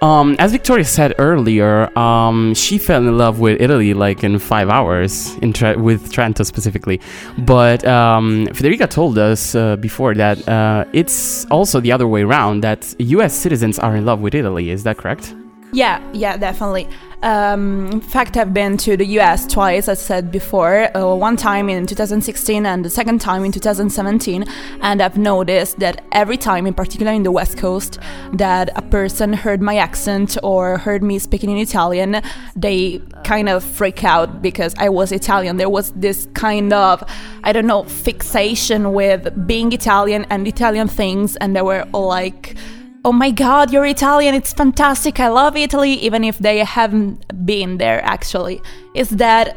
um, 0.00 0.36
as 0.38 0.52
Victoria 0.52 0.86
said 0.86 1.14
earlier, 1.18 1.96
um, 1.98 2.54
she 2.54 2.78
fell 2.78 3.06
in 3.06 3.18
love 3.18 3.40
with 3.40 3.60
Italy 3.60 3.92
like 3.92 4.24
in 4.24 4.38
five 4.38 4.70
hours, 4.70 5.36
in 5.42 5.50
with 5.82 6.10
Trento 6.10 6.46
specifically. 6.46 6.98
But 7.36 7.86
um, 7.86 8.46
Federica 8.46 8.88
told 8.88 9.18
us 9.18 9.54
uh, 9.54 9.76
before 9.76 10.14
that 10.14 10.48
uh, 10.48 10.86
it's 10.94 11.44
also 11.50 11.80
the 11.80 11.92
other 11.92 12.08
way 12.08 12.22
around, 12.22 12.62
that 12.62 12.94
US 13.00 13.34
citizens 13.34 13.78
are 13.78 13.94
in 13.96 14.06
love 14.06 14.20
with 14.20 14.34
Italy. 14.34 14.70
Is 14.70 14.82
that 14.84 14.96
correct? 14.96 15.34
Yeah, 15.72 16.02
yeah, 16.12 16.36
definitely. 16.36 16.86
Um, 17.22 17.88
in 17.92 18.00
fact, 18.00 18.36
I've 18.36 18.52
been 18.52 18.76
to 18.78 18.96
the 18.96 19.06
US 19.18 19.46
twice, 19.46 19.88
as 19.88 20.00
I 20.00 20.02
said 20.02 20.32
before, 20.32 20.94
uh, 20.94 21.14
one 21.14 21.36
time 21.36 21.68
in 21.68 21.86
2016 21.86 22.66
and 22.66 22.84
the 22.84 22.90
second 22.90 23.20
time 23.20 23.44
in 23.44 23.52
2017. 23.52 24.44
And 24.80 25.00
I've 25.00 25.16
noticed 25.16 25.78
that 25.78 26.04
every 26.12 26.36
time, 26.36 26.66
in 26.66 26.74
particular 26.74 27.12
in 27.12 27.22
the 27.22 27.30
West 27.30 27.56
Coast, 27.56 27.98
that 28.34 28.70
a 28.76 28.82
person 28.82 29.32
heard 29.32 29.62
my 29.62 29.76
accent 29.76 30.36
or 30.42 30.78
heard 30.78 31.02
me 31.02 31.18
speaking 31.18 31.48
in 31.48 31.56
Italian, 31.56 32.20
they 32.56 33.00
kind 33.24 33.48
of 33.48 33.64
freak 33.64 34.04
out 34.04 34.42
because 34.42 34.74
I 34.78 34.88
was 34.88 35.12
Italian. 35.12 35.56
There 35.56 35.70
was 35.70 35.92
this 35.92 36.26
kind 36.34 36.72
of, 36.72 37.02
I 37.44 37.52
don't 37.52 37.66
know, 37.66 37.84
fixation 37.84 38.92
with 38.92 39.46
being 39.46 39.72
Italian 39.72 40.26
and 40.28 40.46
Italian 40.48 40.88
things, 40.88 41.36
and 41.36 41.56
they 41.56 41.62
were 41.62 41.86
all 41.92 42.08
like, 42.08 42.56
oh 43.04 43.12
my 43.12 43.30
god, 43.30 43.73
you're 43.73 43.87
Italian, 43.87 44.35
it's 44.35 44.52
fantastic, 44.52 45.18
I 45.18 45.28
love 45.28 45.56
Italy, 45.56 45.92
even 45.94 46.23
if 46.23 46.38
they 46.38 46.59
haven't 46.59 47.44
been 47.44 47.78
there 47.78 48.00
actually. 48.04 48.62
Is 48.94 49.11
that 49.11 49.56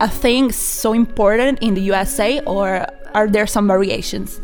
a 0.00 0.08
thing 0.08 0.50
so 0.50 0.92
important 0.92 1.60
in 1.60 1.74
the 1.74 1.80
USA 1.82 2.40
or 2.40 2.86
are 3.14 3.28
there 3.28 3.46
some 3.46 3.68
variations? 3.68 4.40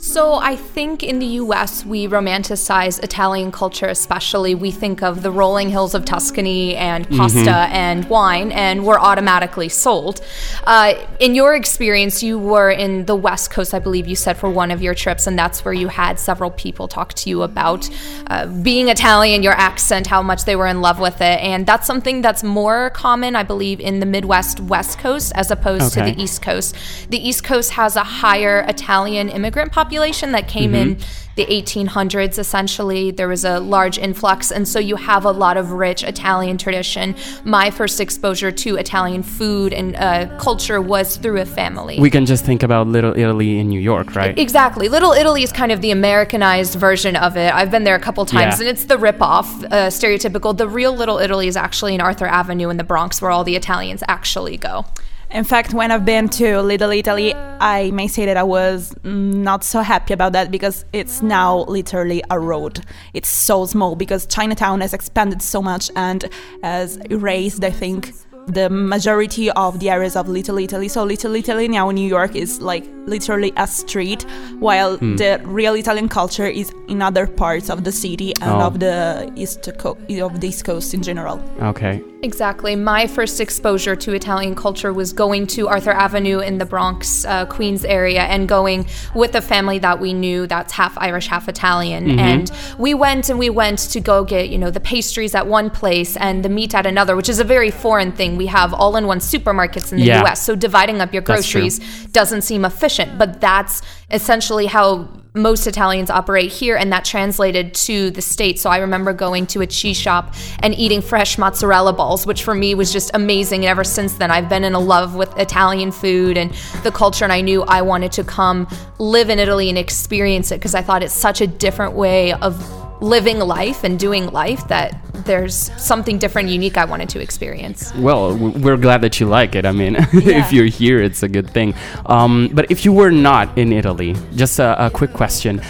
So 0.00 0.36
I 0.36 0.56
think 0.56 1.02
in 1.02 1.18
the 1.18 1.26
US 1.26 1.84
we 1.84 2.08
romanticize 2.08 3.02
Italian 3.04 3.52
culture 3.52 3.86
especially. 3.86 4.54
We 4.54 4.70
think 4.70 5.02
of 5.02 5.22
the 5.22 5.30
rolling 5.30 5.68
hills 5.68 5.94
of 5.94 6.06
Tuscany 6.06 6.74
and 6.74 7.06
pasta 7.10 7.68
and 7.70 8.08
wine 8.08 8.50
and 8.50 8.86
we're 8.86 8.98
automatically 8.98 9.68
sold. 9.68 10.22
Uh, 10.64 10.94
in 11.18 11.34
your 11.34 11.54
experience, 11.54 12.22
you 12.22 12.38
were 12.38 12.70
in 12.70 13.04
the 13.04 13.14
West 13.14 13.50
Coast, 13.50 13.74
I 13.74 13.78
believe 13.78 14.08
you 14.08 14.16
said, 14.16 14.38
for 14.38 14.48
one 14.48 14.70
of 14.70 14.80
your 14.80 14.94
trips, 14.94 15.26
and 15.26 15.38
that's 15.38 15.66
where 15.66 15.74
you 15.74 15.88
had 15.88 16.18
several 16.18 16.50
people 16.50 16.88
talk 16.88 17.12
to 17.14 17.28
you 17.28 17.42
about 17.42 17.88
uh, 18.28 18.46
being 18.46 18.88
Italian, 18.88 19.42
your 19.42 19.52
accent, 19.52 20.06
how 20.06 20.22
much 20.22 20.46
they 20.46 20.56
were 20.56 20.66
in 20.66 20.80
love 20.80 20.98
with 20.98 21.20
it. 21.20 21.40
And 21.40 21.66
that's 21.66 21.86
something 21.86 22.22
that's 22.22 22.42
more 22.42 22.88
common, 22.90 23.36
I 23.36 23.42
believe, 23.42 23.80
in 23.80 24.00
the 24.00 24.06
Midwest 24.06 24.60
West 24.60 24.98
Coast 24.98 25.32
as 25.34 25.50
opposed 25.50 25.92
to 25.92 26.00
the 26.00 26.18
East 26.18 26.40
Coast. 26.40 26.74
The 27.10 27.18
East 27.18 27.44
Coast 27.44 27.72
has 27.72 27.96
a 27.96 28.04
higher 28.04 28.64
Italian 28.66 29.28
immigrant 29.28 29.72
population 29.72 29.89
that 29.90 30.46
came 30.48 30.74
in 30.74 30.96
the 31.36 31.46
1800s 31.46 32.38
essentially 32.38 33.10
there 33.10 33.28
was 33.28 33.44
a 33.44 33.58
large 33.60 33.98
influx 33.98 34.50
and 34.52 34.68
so 34.68 34.78
you 34.78 34.96
have 34.96 35.24
a 35.24 35.30
lot 35.30 35.56
of 35.56 35.72
rich 35.72 36.04
italian 36.04 36.56
tradition 36.58 37.14
my 37.44 37.70
first 37.70 38.00
exposure 38.00 38.52
to 38.52 38.76
italian 38.76 39.22
food 39.22 39.72
and 39.72 39.96
uh, 39.96 40.26
culture 40.38 40.80
was 40.80 41.16
through 41.16 41.40
a 41.40 41.44
family 41.44 41.98
We 41.98 42.10
can 42.10 42.24
just 42.26 42.44
think 42.44 42.62
about 42.62 42.86
Little 42.86 43.16
Italy 43.16 43.58
in 43.58 43.68
New 43.68 43.80
York, 43.80 44.14
right? 44.14 44.38
Exactly. 44.38 44.88
Little 44.88 45.12
Italy 45.12 45.42
is 45.42 45.52
kind 45.52 45.72
of 45.72 45.80
the 45.80 45.90
Americanized 45.90 46.74
version 46.78 47.16
of 47.16 47.36
it. 47.36 47.52
I've 47.52 47.70
been 47.70 47.84
there 47.84 47.94
a 47.94 48.00
couple 48.00 48.24
times, 48.26 48.58
Yeah. 48.58 48.66
and 48.66 48.68
it's 48.68 48.84
the 48.84 48.96
ripoff, 48.96 49.46
uh, 49.64 49.88
stereotypical. 49.88 50.56
The 50.56 50.68
real 50.68 50.94
Little 50.94 51.18
Italy 51.18 51.48
is 51.48 51.56
actually 51.56 51.94
in 51.94 52.00
Arthur 52.00 52.26
Avenue 52.26 52.68
in 52.70 52.76
the 52.76 52.84
Bronx, 52.84 53.20
where 53.20 53.30
all 53.30 53.44
the 53.44 53.56
Italians 53.56 54.02
actually 54.08 54.56
go. 54.56 54.86
In 55.32 55.44
fact, 55.44 55.72
when 55.72 55.92
I've 55.92 56.04
been 56.04 56.28
to 56.30 56.60
Little 56.60 56.90
Italy, 56.90 57.32
I 57.34 57.92
may 57.92 58.08
say 58.08 58.26
that 58.26 58.36
I 58.36 58.42
was 58.42 58.92
not 59.04 59.62
so 59.62 59.80
happy 59.80 60.12
about 60.12 60.32
that 60.32 60.50
because 60.50 60.84
it's 60.92 61.22
now 61.22 61.58
literally 61.68 62.20
a 62.30 62.40
road. 62.40 62.84
It's 63.14 63.28
so 63.28 63.64
small 63.64 63.94
because 63.94 64.26
Chinatown 64.26 64.80
has 64.80 64.92
expanded 64.92 65.40
so 65.40 65.62
much 65.62 65.88
and 65.94 66.28
has 66.64 66.96
erased, 67.10 67.62
I 67.62 67.70
think, 67.70 68.12
the 68.52 68.68
majority 68.70 69.50
of 69.50 69.78
the 69.80 69.90
areas 69.90 70.16
of 70.16 70.28
Little 70.28 70.58
Italy. 70.58 70.88
So 70.88 71.04
Little 71.04 71.34
Italy 71.34 71.68
now 71.68 71.88
in 71.90 71.94
New 71.96 72.08
York 72.08 72.34
is 72.34 72.60
like 72.60 72.84
literally 73.06 73.52
a 73.56 73.66
street, 73.66 74.22
while 74.58 74.96
the 74.98 75.40
real 75.44 75.74
Italian 75.74 76.08
culture 76.08 76.46
is 76.46 76.72
in 76.88 77.02
other 77.02 77.26
parts 77.26 77.70
of 77.70 77.84
the 77.84 77.92
city 77.92 78.32
and 78.40 78.50
Oh. 78.50 78.66
of 78.66 78.78
the 78.80 79.30
east 79.36 79.68
co- 79.78 79.96
of 80.22 80.40
the 80.40 80.48
East 80.48 80.64
Coast 80.64 80.94
in 80.94 81.02
general. 81.02 81.40
Okay. 81.62 82.02
Exactly. 82.22 82.76
My 82.76 83.06
first 83.06 83.40
exposure 83.40 83.96
to 83.96 84.12
Italian 84.12 84.54
culture 84.54 84.92
was 84.92 85.10
going 85.14 85.46
to 85.56 85.68
Arthur 85.68 85.92
Avenue 85.92 86.40
in 86.40 86.58
the 86.58 86.66
Bronx, 86.66 87.24
uh, 87.24 87.46
Queens 87.46 87.82
area, 87.82 88.20
and 88.20 88.46
going 88.46 88.84
with 89.14 89.34
a 89.34 89.40
family 89.40 89.78
that 89.78 90.00
we 90.00 90.12
knew 90.12 90.46
that's 90.46 90.72
half 90.74 90.98
Irish, 90.98 91.28
half 91.28 91.48
Italian. 91.48 92.18
And 92.20 92.50
we 92.76 92.92
went 92.92 93.30
and 93.30 93.38
we 93.38 93.48
went 93.48 93.78
to 93.94 94.00
go 94.00 94.22
get, 94.24 94.50
you 94.50 94.58
know, 94.58 94.70
the 94.70 94.80
pastries 94.80 95.34
at 95.34 95.46
one 95.46 95.70
place 95.70 96.14
and 96.18 96.44
the 96.44 96.50
meat 96.50 96.74
at 96.74 96.84
another, 96.84 97.16
which 97.16 97.30
is 97.30 97.40
a 97.40 97.44
very 97.44 97.70
foreign 97.70 98.12
thing. 98.12 98.36
We 98.40 98.46
have 98.46 98.72
all 98.72 98.96
in 98.96 99.06
one 99.06 99.18
supermarkets 99.18 99.92
in 99.92 99.98
the 99.98 100.06
Yeah. 100.06 100.24
US. 100.24 100.40
So 100.40 100.56
dividing 100.56 101.02
up 101.02 101.12
your 101.12 101.20
groceries 101.20 101.78
doesn't 102.10 102.40
seem 102.40 102.64
efficient, 102.64 103.18
but 103.18 103.38
that's 103.38 103.82
essentially 104.10 104.64
how 104.64 105.08
most 105.34 105.66
Italians 105.66 106.08
operate 106.08 106.50
here, 106.50 106.74
and 106.74 106.90
that 106.90 107.04
translated 107.04 107.74
to 107.88 108.10
the 108.10 108.22
States. 108.22 108.62
So 108.62 108.70
I 108.70 108.78
remember 108.78 109.12
going 109.12 109.44
to 109.48 109.60
a 109.60 109.66
cheese 109.66 109.98
shop 109.98 110.34
and 110.60 110.74
eating 110.74 111.02
fresh 111.02 111.36
mozzarella 111.36 111.92
balls, 111.92 112.26
which 112.26 112.42
for 112.42 112.54
me 112.54 112.74
was 112.74 112.90
just 112.94 113.10
amazing. 113.12 113.60
And 113.64 113.68
ever 113.68 113.84
since 113.84 114.14
then, 114.14 114.30
I've 114.30 114.48
been 114.48 114.64
in 114.64 114.72
a 114.72 114.80
love 114.80 115.14
with 115.14 115.30
Italian 115.38 115.92
food 115.92 116.38
and 116.38 116.50
the 116.82 116.90
culture, 116.90 117.24
and 117.26 117.32
I 117.32 117.42
knew 117.42 117.62
I 117.64 117.82
wanted 117.82 118.12
to 118.12 118.24
come 118.24 118.66
live 118.98 119.28
in 119.28 119.38
Italy 119.38 119.68
and 119.68 119.76
experience 119.76 120.50
it 120.50 120.60
because 120.60 120.74
I 120.74 120.80
thought 120.80 121.02
it's 121.02 121.12
such 121.28 121.42
a 121.42 121.46
different 121.46 121.92
way 121.92 122.32
of 122.32 122.54
living 123.02 123.38
life 123.38 123.84
and 123.84 123.98
doing 123.98 124.30
life 124.30 124.66
that 124.68 124.94
there's 125.24 125.70
something 125.80 126.18
different, 126.18 126.48
unique 126.48 126.76
I 126.76 126.84
wanted 126.84 127.08
to 127.10 127.20
experience. 127.20 127.92
Well, 127.94 128.36
we're 128.36 128.76
glad 128.76 129.00
that 129.02 129.20
you 129.20 129.26
like 129.26 129.54
it. 129.54 129.64
I 129.66 129.72
mean, 129.72 129.94
Yeah. 130.12 130.44
if 130.44 130.52
you're 130.52 130.66
here, 130.66 131.00
it's 131.02 131.22
a 131.22 131.28
good 131.28 131.50
thing. 131.50 131.74
Um, 132.06 132.50
but 132.52 132.70
if 132.70 132.84
you 132.84 132.92
were 132.92 133.10
not 133.10 133.56
in 133.58 133.72
Italy, 133.72 134.14
just 134.34 134.58
a, 134.58 134.86
a 134.86 134.90
quick 134.90 135.12
question. 135.12 135.60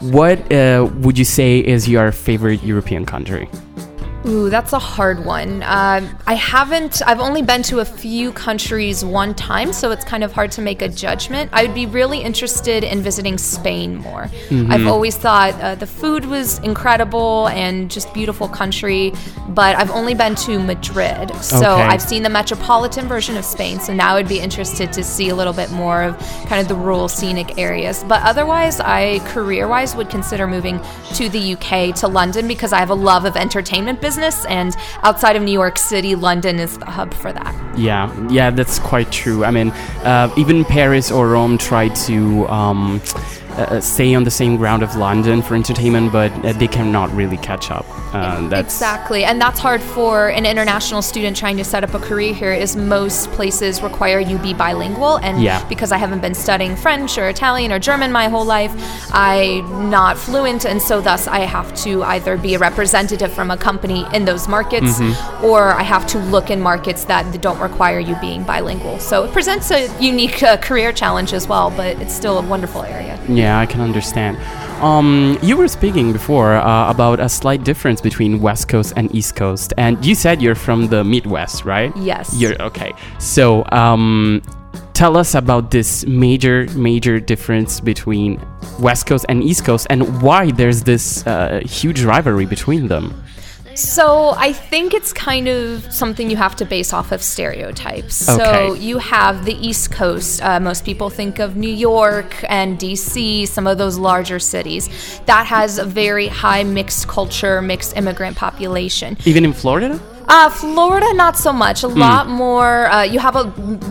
What 0.00 0.52
uh, 0.52 0.88
would 1.00 1.18
you 1.18 1.24
say 1.24 1.58
is 1.58 1.88
your 1.88 2.12
favorite 2.12 2.62
European 2.62 3.04
country? 3.04 3.48
Ooh, 4.26 4.50
that's 4.50 4.72
a 4.72 4.78
hard 4.80 5.24
one. 5.24 5.62
Uh, 5.62 6.06
I 6.26 6.34
haven't, 6.34 7.00
I've 7.06 7.20
only 7.20 7.40
been 7.40 7.62
to 7.64 7.78
a 7.78 7.84
few 7.84 8.32
countries 8.32 9.04
one 9.04 9.32
time, 9.32 9.72
so 9.72 9.92
it's 9.92 10.04
kind 10.04 10.24
of 10.24 10.32
hard 10.32 10.50
to 10.52 10.60
make 10.60 10.82
a 10.82 10.88
judgment. 10.88 11.50
I 11.52 11.62
would 11.62 11.74
be 11.74 11.86
really 11.86 12.20
interested 12.20 12.82
in 12.82 13.00
visiting 13.00 13.38
Spain 13.38 13.96
more. 13.96 14.28
I've 14.50 14.86
always 14.88 15.16
thought 15.16 15.54
uh, 15.60 15.76
the 15.76 15.86
food 15.86 16.24
was 16.26 16.58
incredible 16.58 17.46
and 17.48 17.88
just 17.90 18.12
beautiful 18.12 18.48
country, 18.48 19.12
but 19.50 19.76
I've 19.76 19.90
only 19.92 20.14
been 20.14 20.34
to 20.34 20.58
Madrid. 20.58 21.32
So 21.36 21.58
Okay. 21.58 21.82
I've 21.82 22.02
seen 22.02 22.24
the 22.24 22.28
metropolitan 22.28 23.06
version 23.06 23.36
of 23.36 23.44
Spain, 23.44 23.78
so 23.78 23.94
now 23.94 24.16
I'd 24.16 24.28
be 24.28 24.40
interested 24.40 24.92
to 24.94 25.04
see 25.04 25.28
a 25.28 25.34
little 25.34 25.52
bit 25.52 25.70
more 25.70 26.02
of 26.02 26.18
kind 26.48 26.60
of 26.60 26.66
the 26.66 26.74
rural 26.74 27.08
scenic 27.08 27.56
areas. 27.56 28.04
But 28.08 28.22
otherwise, 28.24 28.80
I 28.80 29.20
career 29.32 29.68
wise 29.68 29.94
would 29.94 30.10
consider 30.10 30.48
moving 30.48 30.80
to 31.14 31.28
the 31.28 31.52
UK, 31.54 31.94
to 32.00 32.08
London, 32.08 32.48
because 32.48 32.72
I 32.72 32.78
have 32.80 32.90
a 32.90 32.94
love 32.94 33.24
of 33.24 33.36
entertainment 33.36 34.00
business, 34.00 34.07
and 34.16 34.76
outside 35.02 35.36
of 35.36 35.42
New 35.42 35.52
York 35.52 35.76
City, 35.76 36.14
London 36.14 36.58
is 36.58 36.78
the 36.78 36.86
hub 36.86 37.12
for 37.12 37.32
that. 37.32 37.54
Yeah, 37.76 38.10
yeah, 38.30 38.50
that's 38.50 38.78
quite 38.78 39.12
true. 39.12 39.44
I 39.44 39.50
mean, 39.50 39.70
uh, 40.04 40.32
even 40.36 40.64
Paris 40.64 41.10
or 41.10 41.28
Rome 41.28 41.58
try 41.58 41.88
to 42.06 42.48
um, 42.48 43.00
uh, 43.58 43.80
stay 43.80 44.14
on 44.14 44.24
the 44.24 44.30
same 44.30 44.56
ground 44.56 44.82
of 44.82 44.94
London 44.96 45.42
for 45.42 45.54
entertainment, 45.54 46.12
but 46.12 46.30
uh, 46.44 46.52
they 46.54 46.68
cannot 46.68 47.10
really 47.14 47.36
catch 47.38 47.70
up. 47.70 47.84
Uh, 48.14 48.48
that's 48.48 48.74
Exactly, 48.76 49.24
and 49.24 49.40
that's 49.40 49.58
hard 49.58 49.82
for 49.82 50.28
an 50.28 50.46
international 50.46 51.02
student 51.02 51.36
trying 51.36 51.56
to 51.58 51.64
set 51.64 51.82
up 51.84 51.92
a 51.94 51.98
career 51.98 52.32
here. 52.32 52.52
Is 52.52 52.76
most 52.76 53.30
places 53.32 53.82
require 53.82 54.20
you 54.20 54.38
be 54.38 54.54
bilingual, 54.54 55.16
and 55.18 55.42
Yeah. 55.42 55.62
because 55.68 55.92
I 55.92 55.98
haven't 55.98 56.20
been 56.20 56.34
studying 56.34 56.76
French 56.76 57.18
or 57.18 57.28
Italian 57.28 57.72
or 57.72 57.78
German 57.78 58.10
my 58.12 58.28
whole 58.28 58.44
life, 58.44 58.72
I'm 59.12 59.90
not 59.90 60.16
fluent, 60.16 60.64
and 60.64 60.80
so 60.80 61.00
thus 61.00 61.26
I 61.26 61.40
have 61.40 61.74
to 61.84 62.02
either 62.04 62.36
be 62.36 62.54
a 62.54 62.58
representative 62.58 63.32
from 63.32 63.50
a 63.50 63.56
company 63.56 64.06
in 64.14 64.24
those 64.24 64.48
markets, 64.48 64.98
Mm-hmm. 65.00 65.44
or 65.44 65.72
I 65.72 65.82
have 65.82 66.06
to 66.08 66.18
look 66.34 66.50
in 66.50 66.60
markets 66.60 67.04
that 67.04 67.24
don't 67.42 67.60
require 67.60 67.98
you 68.00 68.14
being 68.20 68.42
bilingual. 68.44 68.98
So 69.00 69.24
it 69.24 69.32
presents 69.32 69.70
a 69.70 69.80
unique 70.02 70.42
uh, 70.42 70.56
career 70.56 70.92
challenge 70.92 71.32
as 71.32 71.46
well, 71.48 71.70
but 71.70 72.00
it's 72.02 72.14
still 72.14 72.38
a 72.38 72.42
wonderful 72.54 72.82
area. 72.84 73.18
Yeah, 73.28 73.47
I 73.56 73.66
can 73.66 73.80
understand. 73.80 74.36
Um, 74.82 75.38
you 75.42 75.56
were 75.56 75.68
speaking 75.68 76.12
before 76.12 76.54
uh, 76.54 76.90
about 76.90 77.20
a 77.20 77.28
slight 77.28 77.64
difference 77.64 78.00
between 78.00 78.40
West 78.40 78.68
Coast 78.68 78.92
and 78.96 79.12
East 79.14 79.36
Coast, 79.36 79.72
and 79.76 80.04
you 80.04 80.14
said 80.14 80.40
you're 80.40 80.54
from 80.54 80.88
the 80.88 81.02
Midwest, 81.02 81.64
right? 81.64 81.96
Yes. 81.96 82.34
You're 82.36 82.60
okay. 82.62 82.92
So, 83.18 83.64
um, 83.72 84.42
tell 84.94 85.16
us 85.16 85.34
about 85.34 85.70
this 85.70 86.04
major, 86.06 86.66
major 86.74 87.20
difference 87.20 87.80
between 87.80 88.40
West 88.80 89.06
Coast 89.06 89.26
and 89.28 89.42
East 89.42 89.64
Coast, 89.64 89.86
and 89.90 90.22
why 90.22 90.50
there's 90.50 90.82
this 90.82 91.26
uh, 91.26 91.60
huge 91.64 92.02
rivalry 92.02 92.46
between 92.46 92.88
them. 92.88 93.24
So 93.78 94.30
I 94.30 94.52
think 94.52 94.92
it's 94.92 95.12
kind 95.12 95.46
of 95.46 95.92
something 95.92 96.28
you 96.28 96.36
have 96.36 96.56
to 96.56 96.64
base 96.64 96.92
off 96.92 97.12
of 97.12 97.22
stereotypes. 97.22 98.16
So 98.16 98.74
you 98.74 98.98
have 98.98 99.44
the 99.44 99.54
East 99.54 99.92
Coast. 99.92 100.42
Uh, 100.42 100.58
most 100.58 100.84
people 100.84 101.10
think 101.10 101.38
of 101.38 101.56
New 101.56 101.70
York 101.70 102.44
and 102.48 102.76
DC, 102.76 103.46
some 103.46 103.68
of 103.68 103.78
those 103.78 103.96
larger 103.96 104.40
cities. 104.40 105.20
That 105.26 105.46
has 105.46 105.78
a 105.78 105.84
very 105.84 106.26
high 106.26 106.64
mixed 106.64 107.06
culture, 107.06 107.62
mixed 107.62 107.96
immigrant 107.96 108.36
population. 108.36 109.16
Even 109.24 109.44
in 109.44 109.52
Florida? 109.52 110.00
Uh, 110.28 110.50
Florida, 110.50 111.12
not 111.14 111.38
so 111.38 111.52
much. 111.52 111.80
Hmm. 111.80 111.86
A 111.86 111.94
lot 111.94 112.28
more. 112.28 112.86
Uh, 112.90 113.02
you 113.02 113.18
have 113.18 113.34
a 113.36 113.44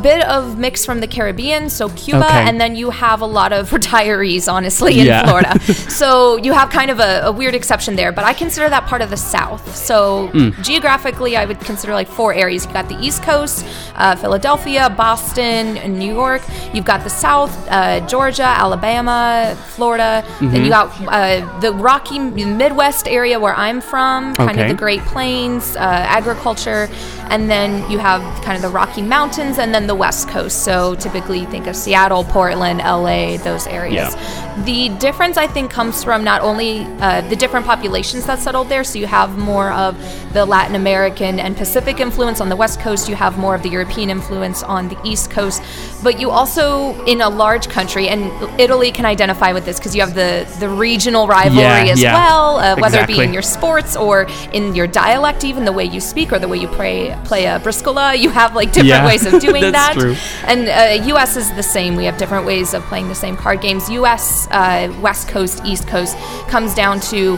bit 0.03 0.23
of 0.27 0.57
mix 0.59 0.85
from 0.85 0.99
the 0.99 1.07
Caribbean, 1.07 1.69
so 1.69 1.89
Cuba, 1.89 2.25
Okay. 2.25 2.47
and 2.47 2.61
then 2.61 2.75
you 2.75 2.89
have 2.91 3.21
a 3.21 3.25
lot 3.25 3.51
of 3.53 3.69
retirees, 3.77 4.51
honestly, 4.51 4.99
in 4.99 5.05
Yeah. 5.07 5.25
Florida. 5.25 5.59
so 5.89 6.37
you 6.37 6.53
have 6.53 6.69
kind 6.69 6.91
of 6.91 6.99
a, 6.99 7.21
a 7.25 7.31
weird 7.31 7.55
exception 7.55 7.95
there, 7.95 8.11
but 8.11 8.23
I 8.23 8.33
consider 8.33 8.69
that 8.69 8.85
part 8.85 9.01
of 9.01 9.09
the 9.09 9.17
South. 9.17 9.75
So 9.75 10.27
Hmm. 10.27 10.49
geographically, 10.61 11.35
I 11.37 11.45
would 11.45 11.59
consider 11.59 11.93
like 11.93 12.07
four 12.07 12.33
areas. 12.33 12.65
You 12.65 12.73
got 12.73 12.87
the 12.87 12.99
East 12.99 13.23
Coast, 13.23 13.65
uh, 13.95 14.15
Philadelphia, 14.15 14.89
Boston, 14.91 15.77
and 15.77 15.97
New 15.97 16.13
York. 16.13 16.41
You've 16.73 16.85
got 16.85 17.03
the 17.03 17.09
South, 17.09 17.51
uh, 17.69 17.99
Georgia, 18.07 18.43
Alabama, 18.43 19.55
Florida. 19.75 20.23
Mm-hmm. 20.25 20.51
Then 20.51 20.63
you 20.63 20.69
got 20.69 20.91
uh, 21.07 21.59
the 21.61 21.73
Rocky 21.73 22.19
Midwest 22.19 23.07
area 23.07 23.39
where 23.39 23.55
I'm 23.55 23.81
from, 23.81 24.35
kind 24.35 24.51
Okay. 24.51 24.61
of 24.63 24.67
the 24.69 24.75
Great 24.75 25.01
Plains, 25.01 25.75
uh, 25.75 25.79
agriculture, 26.27 26.89
and 27.29 27.49
then 27.49 27.89
you 27.89 27.97
have 27.97 28.21
kind 28.43 28.55
of 28.55 28.61
the 28.61 28.69
Rocky 28.69 29.01
Mountains 29.01 29.57
and 29.57 29.73
then 29.73 29.87
the 29.87 29.95
West 29.95 30.27
Coast. 30.29 30.63
So 30.63 30.95
typically 30.95 31.39
you 31.39 31.47
think 31.47 31.67
of 31.67 31.75
Seattle, 31.75 32.23
Portland, 32.25 32.79
LA, 32.79 33.37
those 33.37 33.65
areas. 33.67 34.15
The 34.65 34.89
difference 34.99 35.37
I 35.37 35.47
think 35.47 35.71
comes 35.71 36.03
from 36.03 36.23
not 36.23 36.41
only 36.41 36.81
uh, 36.99 37.21
the 37.29 37.35
different 37.35 37.65
populations 37.65 38.25
that 38.25 38.39
settled 38.39 38.69
there, 38.69 38.83
so 38.83 38.97
you 38.99 39.07
have 39.07 39.37
more 39.37 39.71
of 39.71 39.95
the 40.33 40.45
Latin 40.45 40.75
American 40.75 41.39
and 41.39 41.55
Pacific 41.55 41.99
influence 41.99 42.41
on 42.41 42.49
the 42.49 42.55
West 42.55 42.79
Coast, 42.79 43.07
you 43.07 43.15
have 43.15 43.37
more 43.37 43.55
of 43.55 43.63
the 43.63 43.69
European 43.69 44.09
influence 44.09 44.63
on 44.63 44.89
the 44.89 44.97
East 45.03 45.31
Coast, 45.31 45.61
but 46.03 46.19
you 46.19 46.29
also, 46.31 46.99
in 47.05 47.21
a 47.21 47.29
large 47.29 47.69
country, 47.69 48.07
and 48.09 48.31
Italy 48.59 48.91
can 48.91 49.05
identify 49.05 49.51
with 49.53 49.65
this 49.65 49.79
because 49.79 49.95
you 49.95 50.01
have 50.01 50.15
the, 50.15 50.47
the 50.59 50.69
regional 50.69 51.27
rivalry 51.27 51.61
Yeah, 51.61 51.85
as 51.91 52.01
yeah. 52.01 52.13
well, 52.13 52.57
uh, 52.57 52.75
whether 52.79 52.99
it 52.99 53.07
be 53.07 53.21
in 53.21 53.33
your 53.33 53.41
sports 53.41 53.95
or 53.95 54.27
in 54.53 54.75
your 54.75 54.87
dialect, 54.87 55.43
even 55.43 55.65
the 55.65 55.71
way 55.71 55.85
you 55.85 55.99
speak 55.99 56.31
or 56.31 56.39
the 56.39 56.47
way 56.47 56.57
you 56.57 56.67
play 56.67 57.17
play 57.25 57.45
a 57.45 57.59
briscola. 57.59 58.17
You 58.17 58.29
have 58.29 58.55
like 58.55 58.69
different 58.69 58.87
Yeah, 58.89 59.05
ways 59.05 59.25
of 59.25 59.41
doing 59.49 59.71
that. 59.71 59.93
true. 59.93 60.15
And 60.45 60.67
uh, 60.69 61.05
U.S. 61.07 61.35
is 61.37 61.51
the 61.53 61.63
same. 61.63 61.95
We 61.95 62.05
have 62.05 62.17
different 62.17 62.45
ways 62.45 62.73
of 62.73 62.83
playing 62.83 63.07
the 63.07 63.15
same 63.15 63.37
card 63.37 63.61
games. 63.61 63.89
U.S. 63.89 64.46
Uh, 64.51 64.93
West 65.01 65.27
Coast, 65.27 65.61
East 65.65 65.87
Coast 65.87 66.17
comes 66.47 66.73
down 66.73 66.99
to 66.99 67.37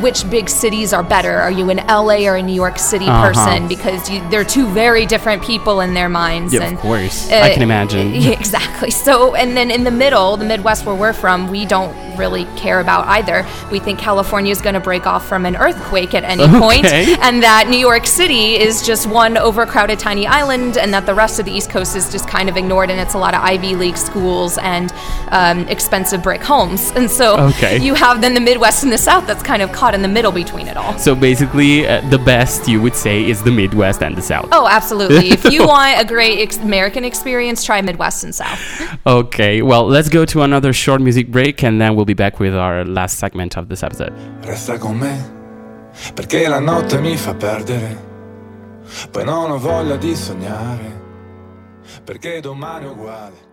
which 0.00 0.28
big 0.30 0.48
cities 0.48 0.92
are 0.92 1.02
better. 1.02 1.34
Are 1.40 1.50
you 1.50 1.70
an 1.70 1.80
L.A. 1.80 2.26
or 2.26 2.36
a 2.36 2.42
New 2.42 2.54
York 2.54 2.78
City 2.78 3.06
Uh-huh. 3.06 3.28
person? 3.28 3.68
Because 3.68 4.08
you, 4.10 4.26
they're 4.30 4.44
two 4.44 4.66
very 4.68 5.06
different 5.06 5.42
people 5.42 5.80
in 5.80 5.94
their 5.94 6.08
minds. 6.08 6.52
Yeah, 6.52 6.60
of 6.62 6.68
and, 6.68 6.78
course. 6.78 7.30
I 7.30 7.52
can 7.52 7.62
imagine. 7.62 8.14
exactly. 8.14 8.90
So, 8.90 9.34
and 9.34 9.56
then 9.56 9.70
in 9.70 9.84
the 9.84 9.90
middle, 9.90 10.36
the 10.36 10.44
Midwest 10.44 10.86
where 10.86 10.94
we're 10.94 11.12
from, 11.12 11.48
we 11.50 11.66
don't 11.66 11.94
really 12.16 12.46
care 12.56 12.80
about 12.80 13.06
either. 13.08 13.46
We 13.70 13.78
think 13.78 13.98
California 13.98 14.50
is 14.50 14.62
going 14.62 14.74
to 14.74 14.80
break 14.80 15.06
off 15.06 15.28
from 15.28 15.44
an 15.44 15.54
earthquake 15.56 16.14
at 16.14 16.24
any 16.24 16.44
Okay. 16.86 17.14
and 17.20 17.42
that 17.42 17.68
New 17.68 17.76
York 17.78 18.06
City 18.06 18.54
is 18.56 18.84
just 18.86 19.06
one 19.06 19.36
overcrowded 19.36 19.98
tiny 19.98 20.26
island, 20.26 20.78
and 20.78 20.94
that 20.94 21.04
the 21.06 21.14
rest 21.14 21.38
of 21.38 21.44
the 21.44 21.52
East 21.52 21.68
Coast 21.70 21.94
is 21.94 22.10
just 22.10 22.26
kind 22.28 22.48
of 22.48 22.56
ignored, 22.56 22.90
and 22.90 22.98
it's 22.98 23.14
a 23.14 23.18
lot 23.18 23.34
of 23.34 23.42
Ivy 23.42 23.74
League 23.76 23.96
schools 23.98 24.56
and 24.58 24.92
um, 25.28 25.68
expensive 25.68 26.22
brick 26.22 26.42
homes. 26.42 26.90
And 26.96 27.10
so 27.10 27.36
Okay. 27.36 27.78
you 27.78 27.94
have 27.94 28.20
then 28.22 28.34
the 28.34 28.40
Midwest 28.40 28.82
and 28.82 28.90
the 28.92 28.98
South 28.98 29.26
that's 29.26 29.42
kind 29.42 29.60
of 29.62 29.65
caught 29.68 29.94
in 29.94 30.02
the 30.02 30.08
middle 30.08 30.32
between 30.32 30.66
it 30.68 30.76
all. 30.76 30.96
So 30.98 31.14
basically, 31.14 31.86
uh, 31.86 32.00
the 32.10 32.18
best 32.18 32.66
you 32.68 32.80
would 32.82 32.94
say 32.94 33.24
is 33.28 33.42
the 33.42 33.50
Midwest 33.50 34.02
and 34.02 34.16
the 34.16 34.22
South. 34.22 34.48
Oh, 34.52 34.66
absolutely. 34.68 35.30
if 35.30 35.44
you 35.44 35.66
want 35.66 36.00
a 36.00 36.04
great 36.04 36.38
ex- 36.40 36.58
American 36.58 37.04
experience, 37.04 37.64
try 37.64 37.80
Midwest 37.82 38.24
and 38.24 38.34
South. 38.34 38.58
Okay, 39.06 39.62
well, 39.62 39.86
let's 39.86 40.08
go 40.08 40.24
to 40.26 40.42
another 40.42 40.72
short 40.72 41.00
music 41.00 41.30
break 41.30 41.62
and 41.62 41.80
then 41.80 41.94
we'll 41.96 42.04
be 42.04 42.14
back 42.14 42.38
with 42.40 42.54
our 42.54 42.84
last 42.84 43.18
segment 43.18 43.56
of 43.56 43.68
this 43.68 43.82
episode. 43.82 44.12
Resta 44.42 44.78
con 44.78 44.98
me, 44.98 45.16
perché 46.14 46.48
la 46.48 46.60
notte 46.60 46.98
mi 47.00 47.16
fa 47.16 47.34
perdere. 47.34 48.04
Poi 49.10 49.24
non 49.24 49.50
ho 49.50 49.58
voglia 49.58 49.96
di 49.96 50.14
sognare, 50.14 51.02
perché 52.04 52.40
domani 52.40 52.84
è 52.86 52.88
uguale. 52.88 53.44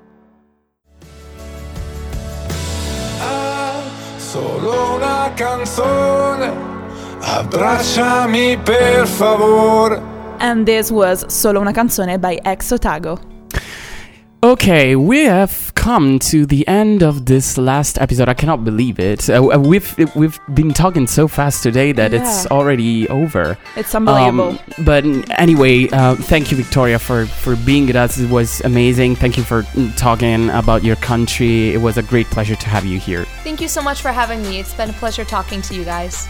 Ah, 3.19 3.52
solo 4.33 4.95
una 4.95 5.31
canzone, 5.35 6.51
abbracciami 7.19 8.57
per 8.57 9.05
favore. 9.05 10.01
And 10.39 10.65
this 10.65 10.89
was 10.89 11.23
Solo 11.27 11.59
una 11.59 11.71
canzone 11.71 12.17
by 12.17 12.39
Ex 12.43 12.71
Otago. 12.71 13.19
Okay, 14.41 14.95
we 14.95 15.27
have 15.27 15.72
come 15.83 16.17
to 16.17 16.45
the 16.45 16.65
end 16.65 17.03
of 17.03 17.25
this 17.25 17.57
last 17.57 17.99
episode. 17.99 18.29
I 18.29 18.33
cannot 18.33 18.63
believe 18.63 18.99
it. 18.99 19.29
Uh, 19.29 19.51
uh, 19.51 19.59
we've 19.59 20.15
we've 20.15 20.39
been 20.53 20.71
talking 20.71 21.05
so 21.07 21.27
fast 21.27 21.61
today 21.61 21.91
that 21.91 22.13
it's 22.13 22.45
already 22.47 23.09
over. 23.09 23.57
It's 23.75 23.93
unbelievable. 23.93 24.51
Um, 24.51 24.85
but 24.85 25.03
anyway, 25.37 25.89
uh, 25.89 26.15
thank 26.15 26.51
you, 26.51 26.57
Victoria, 26.57 26.97
for, 26.99 27.25
for 27.25 27.57
being 27.57 27.85
with 27.87 27.97
us. 27.97 28.17
It 28.17 28.29
was 28.29 28.61
amazing. 28.61 29.17
Thank 29.17 29.35
you 29.35 29.43
for 29.43 29.63
mm, 29.63 29.93
talking 29.97 30.49
about 30.51 30.85
your 30.85 30.95
country. 30.95 31.73
It 31.73 31.81
was 31.81 31.97
a 31.97 32.03
great 32.03 32.27
pleasure 32.27 32.55
to 32.55 32.69
have 32.69 32.85
you 32.85 32.97
here. 32.97 33.25
Thank 33.43 33.59
you 33.59 33.67
so 33.67 33.81
much 33.81 34.01
for 34.01 34.13
having 34.13 34.41
me. 34.43 34.61
It's 34.61 34.73
been 34.73 34.89
a 34.89 34.93
pleasure 34.93 35.25
talking 35.25 35.61
to 35.63 35.75
you 35.75 35.83
guys. 35.83 36.29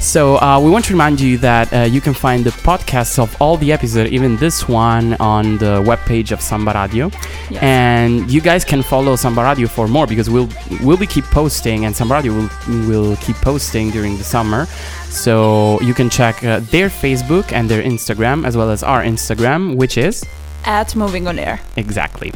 So 0.00 0.38
uh, 0.38 0.58
we 0.58 0.70
want 0.70 0.86
to 0.86 0.94
remind 0.94 1.20
you 1.20 1.36
that 1.38 1.70
uh, 1.74 1.80
you 1.82 2.00
can 2.00 2.14
find 2.14 2.42
the 2.42 2.50
podcasts 2.50 3.18
of 3.18 3.36
all 3.40 3.58
the 3.58 3.70
episodes, 3.70 4.10
even 4.10 4.38
this 4.38 4.66
one, 4.66 5.12
on 5.20 5.58
the 5.58 5.82
webpage 5.82 6.32
of 6.32 6.40
Sanbaradio. 6.40 7.12
Yes. 7.50 7.62
And 7.62 8.30
you 8.30 8.40
guys 8.40 8.64
can 8.64 8.82
follow 8.82 9.14
Sanbaradio 9.14 9.68
for 9.68 9.86
more 9.88 10.06
because 10.06 10.30
we'll 10.30 10.48
we'll 10.82 10.96
be 10.96 11.06
keep 11.06 11.26
posting, 11.26 11.84
and 11.84 11.94
Sanbaradio 11.94 12.32
will 12.34 12.88
will 12.88 13.16
keep 13.16 13.36
posting 13.36 13.90
during 13.90 14.16
the 14.16 14.24
summer. 14.24 14.64
So 15.10 15.78
you 15.82 15.92
can 15.92 16.08
check 16.08 16.42
uh, 16.44 16.60
their 16.70 16.88
Facebook 16.88 17.52
and 17.52 17.68
their 17.68 17.82
Instagram 17.82 18.46
as 18.46 18.56
well 18.56 18.70
as 18.70 18.82
our 18.82 19.02
Instagram, 19.02 19.76
which 19.76 19.98
is 19.98 20.24
At 20.64 20.94
Moving 20.96 21.26
On 21.26 21.38
Air. 21.38 21.60
exactly. 21.76 22.32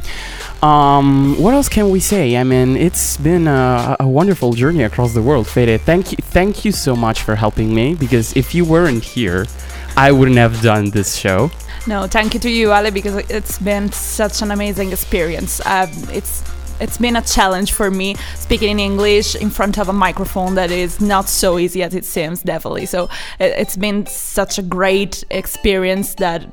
Um, 0.62 1.37
what 1.38 1.52
else 1.54 1.68
can 1.68 1.90
we 1.90 2.00
say? 2.00 2.37
I 2.37 2.44
mean, 2.44 2.76
it's 2.76 3.18
been 3.18 3.46
a, 3.46 3.96
a 4.00 4.08
wonderful 4.08 4.54
journey 4.54 4.82
across 4.82 5.12
the 5.12 5.22
world, 5.22 5.46
Fede. 5.46 5.80
Thank 5.82 6.12
you, 6.12 6.18
thank 6.20 6.64
you 6.64 6.72
so 6.72 6.96
much 6.96 7.22
for 7.22 7.34
helping 7.34 7.74
me 7.74 7.94
because 7.94 8.34
if 8.34 8.54
you 8.54 8.64
weren't 8.64 9.04
here, 9.04 9.46
I 9.96 10.10
wouldn't 10.10 10.38
have 10.38 10.62
done 10.62 10.90
this 10.90 11.16
show. 11.16 11.50
No, 11.87 12.06
thank 12.06 12.32
you 12.32 12.40
to 12.40 12.50
you, 12.50 12.72
Ale, 12.72 12.90
because 12.90 13.16
it's 13.28 13.58
been 13.58 13.92
such 13.92 14.40
an 14.40 14.50
amazing 14.50 14.90
experience. 14.92 15.60
Um, 15.66 15.90
it's 16.10 16.42
it's 16.80 16.98
been 16.98 17.16
a 17.16 17.22
challenge 17.22 17.72
for 17.72 17.90
me 17.90 18.16
speaking 18.34 18.70
in 18.70 18.80
English 18.80 19.37
in 19.37 19.48
front 19.50 19.78
of 19.78 19.88
a 19.88 19.92
microphone 19.92 20.54
that 20.56 20.70
is 20.70 21.00
not 21.00 21.28
so 21.28 21.58
easy 21.58 21.82
as 21.82 21.94
it 21.94 22.04
seems, 22.04 22.42
definitely. 22.42 22.87
So 22.87 23.04
it, 23.38 23.52
it's 23.58 23.76
been 23.76 24.06
such 24.06 24.58
a 24.58 24.62
great 24.62 25.24
experience 25.30 26.14
that 26.16 26.46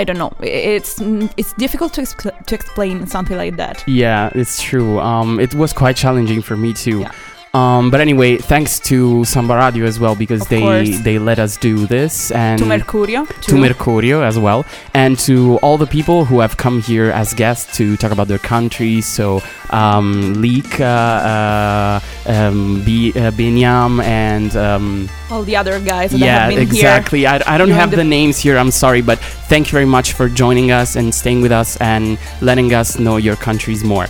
I 0.00 0.04
don't 0.04 0.18
know. 0.18 0.32
It's 0.40 1.00
it's 1.36 1.52
difficult 1.54 1.92
to 1.94 2.04
to 2.48 2.54
explain 2.54 3.06
something 3.06 3.36
like 3.44 3.56
that. 3.56 3.82
Yeah, 3.86 4.30
it's 4.34 4.62
true. 4.62 5.00
Um, 5.00 5.40
it 5.40 5.54
was 5.54 5.72
quite 5.72 5.96
challenging 5.96 6.42
for 6.42 6.56
me 6.56 6.72
too. 6.74 7.00
Yeah. 7.00 7.12
Um, 7.54 7.90
but 7.90 8.00
anyway, 8.02 8.36
thanks 8.36 8.78
to 8.80 9.22
Sanbaradio 9.24 9.84
as 9.86 9.98
well 9.98 10.14
because 10.14 10.42
Of 10.42 10.48
they 10.50 10.60
course. 10.60 11.00
they 11.00 11.18
let 11.18 11.38
us 11.38 11.56
do 11.56 11.86
this 11.86 12.30
and 12.32 12.58
To 12.58 12.66
Mercurio, 12.66 13.26
to 13.48 13.52
Mercurio 13.54 14.20
as 14.22 14.38
well, 14.38 14.66
and 14.92 15.18
to 15.20 15.56
all 15.62 15.78
the 15.78 15.86
people 15.86 16.26
who 16.26 16.40
have 16.40 16.58
come 16.58 16.82
here 16.82 17.10
as 17.10 17.32
guests 17.32 17.74
to 17.78 17.96
talk 17.96 18.12
about 18.12 18.28
their 18.28 18.42
countries. 18.54 19.06
So, 19.06 19.40
um, 19.70 20.34
Leek, 20.40 20.80
uh, 20.80 20.84
uh, 20.84 22.00
um, 22.26 22.82
B- 22.84 23.12
uh, 23.16 23.30
Binyam, 23.32 24.02
and 24.02 24.54
um, 24.56 25.08
all 25.30 25.42
the 25.42 25.56
other 25.56 25.80
guys 25.80 26.10
that 26.12 26.18
yeah, 26.18 26.40
have 26.40 26.50
been 26.50 26.60
exactly. 26.62 27.26
I, 27.26 27.42
I 27.46 27.58
don't 27.58 27.70
have 27.70 27.90
the- 27.90 27.96
the 27.96 28.04
names 28.04 28.38
here. 28.38 28.56
I'm 28.58 28.70
sorry, 28.70 29.02
but 29.02 29.18
thank 29.48 29.66
you 29.68 29.72
very 29.72 29.84
much 29.86 30.12
for 30.12 30.28
joining 30.28 30.70
us 30.70 30.96
and 30.96 31.14
staying 31.14 31.40
with 31.42 31.52
us 31.52 31.76
and 31.80 32.18
letting 32.40 32.72
us 32.74 32.98
know 32.98 33.16
your 33.16 33.36
countries 33.36 33.82
more. 33.84 34.06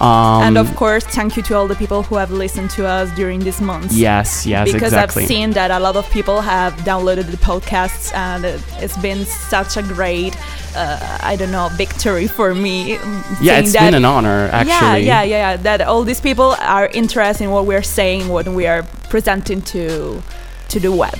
Um. 0.00 0.42
And 0.42 0.56
of 0.58 0.74
course, 0.76 1.04
thank 1.04 1.36
you 1.36 1.42
to 1.42 1.56
all 1.56 1.68
the 1.68 1.74
people 1.74 2.02
who 2.02 2.16
have 2.16 2.30
listened 2.30 2.70
to 2.70 2.86
us 2.86 3.10
during 3.14 3.40
these 3.40 3.60
months. 3.60 3.94
yes, 3.94 4.46
yes, 4.46 4.72
because 4.72 4.92
exactly. 4.94 5.24
I've 5.24 5.28
seen 5.28 5.50
that 5.52 5.70
a 5.70 5.78
lot 5.78 5.96
of 5.96 6.08
people 6.10 6.40
have 6.40 6.72
downloaded 6.84 7.30
the 7.30 7.36
podcasts, 7.36 8.10
and 8.14 8.44
it- 8.44 8.62
it's 8.78 8.96
been 8.96 9.26
such 9.26 9.76
a 9.76 9.82
great, 9.82 10.34
uh, 10.74 10.96
I 11.22 11.36
don't 11.36 11.52
know, 11.52 11.68
victory 11.76 12.26
for 12.28 12.54
me. 12.54 12.98
yeah, 13.42 13.58
it's 13.60 13.72
that, 13.74 13.80
been 13.84 13.94
an 13.94 14.06
honor 14.06 14.48
actually. 14.52 15.04
Yeah, 15.04 15.22
yeah, 15.22 15.22
yeah, 15.22 15.50
yeah. 15.50 15.56
That 15.56 15.82
all 15.82 16.02
these 16.04 16.20
people 16.20 16.56
are 16.60 16.86
interested 16.94 17.44
in 17.44 17.50
what 17.50 17.66
we're 17.66 17.82
saying, 17.98 18.28
what 18.30 18.48
we 18.48 18.66
are 18.66 18.82
presenting 19.10 19.60
to 19.74 20.22
to 20.70 20.80
the 20.80 20.92
web. 20.92 21.18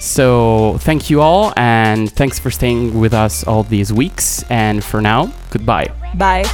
So 0.00 0.78
thank 0.80 1.10
you 1.10 1.20
all, 1.20 1.52
and 1.56 2.10
thanks 2.12 2.38
for 2.38 2.50
staying 2.50 2.98
with 3.00 3.12
us 3.12 3.44
all 3.44 3.62
these 3.64 3.92
weeks. 3.92 4.44
And 4.48 4.82
for 4.84 5.00
now, 5.02 5.32
goodbye. 5.50 5.88
Bye. 6.14 6.44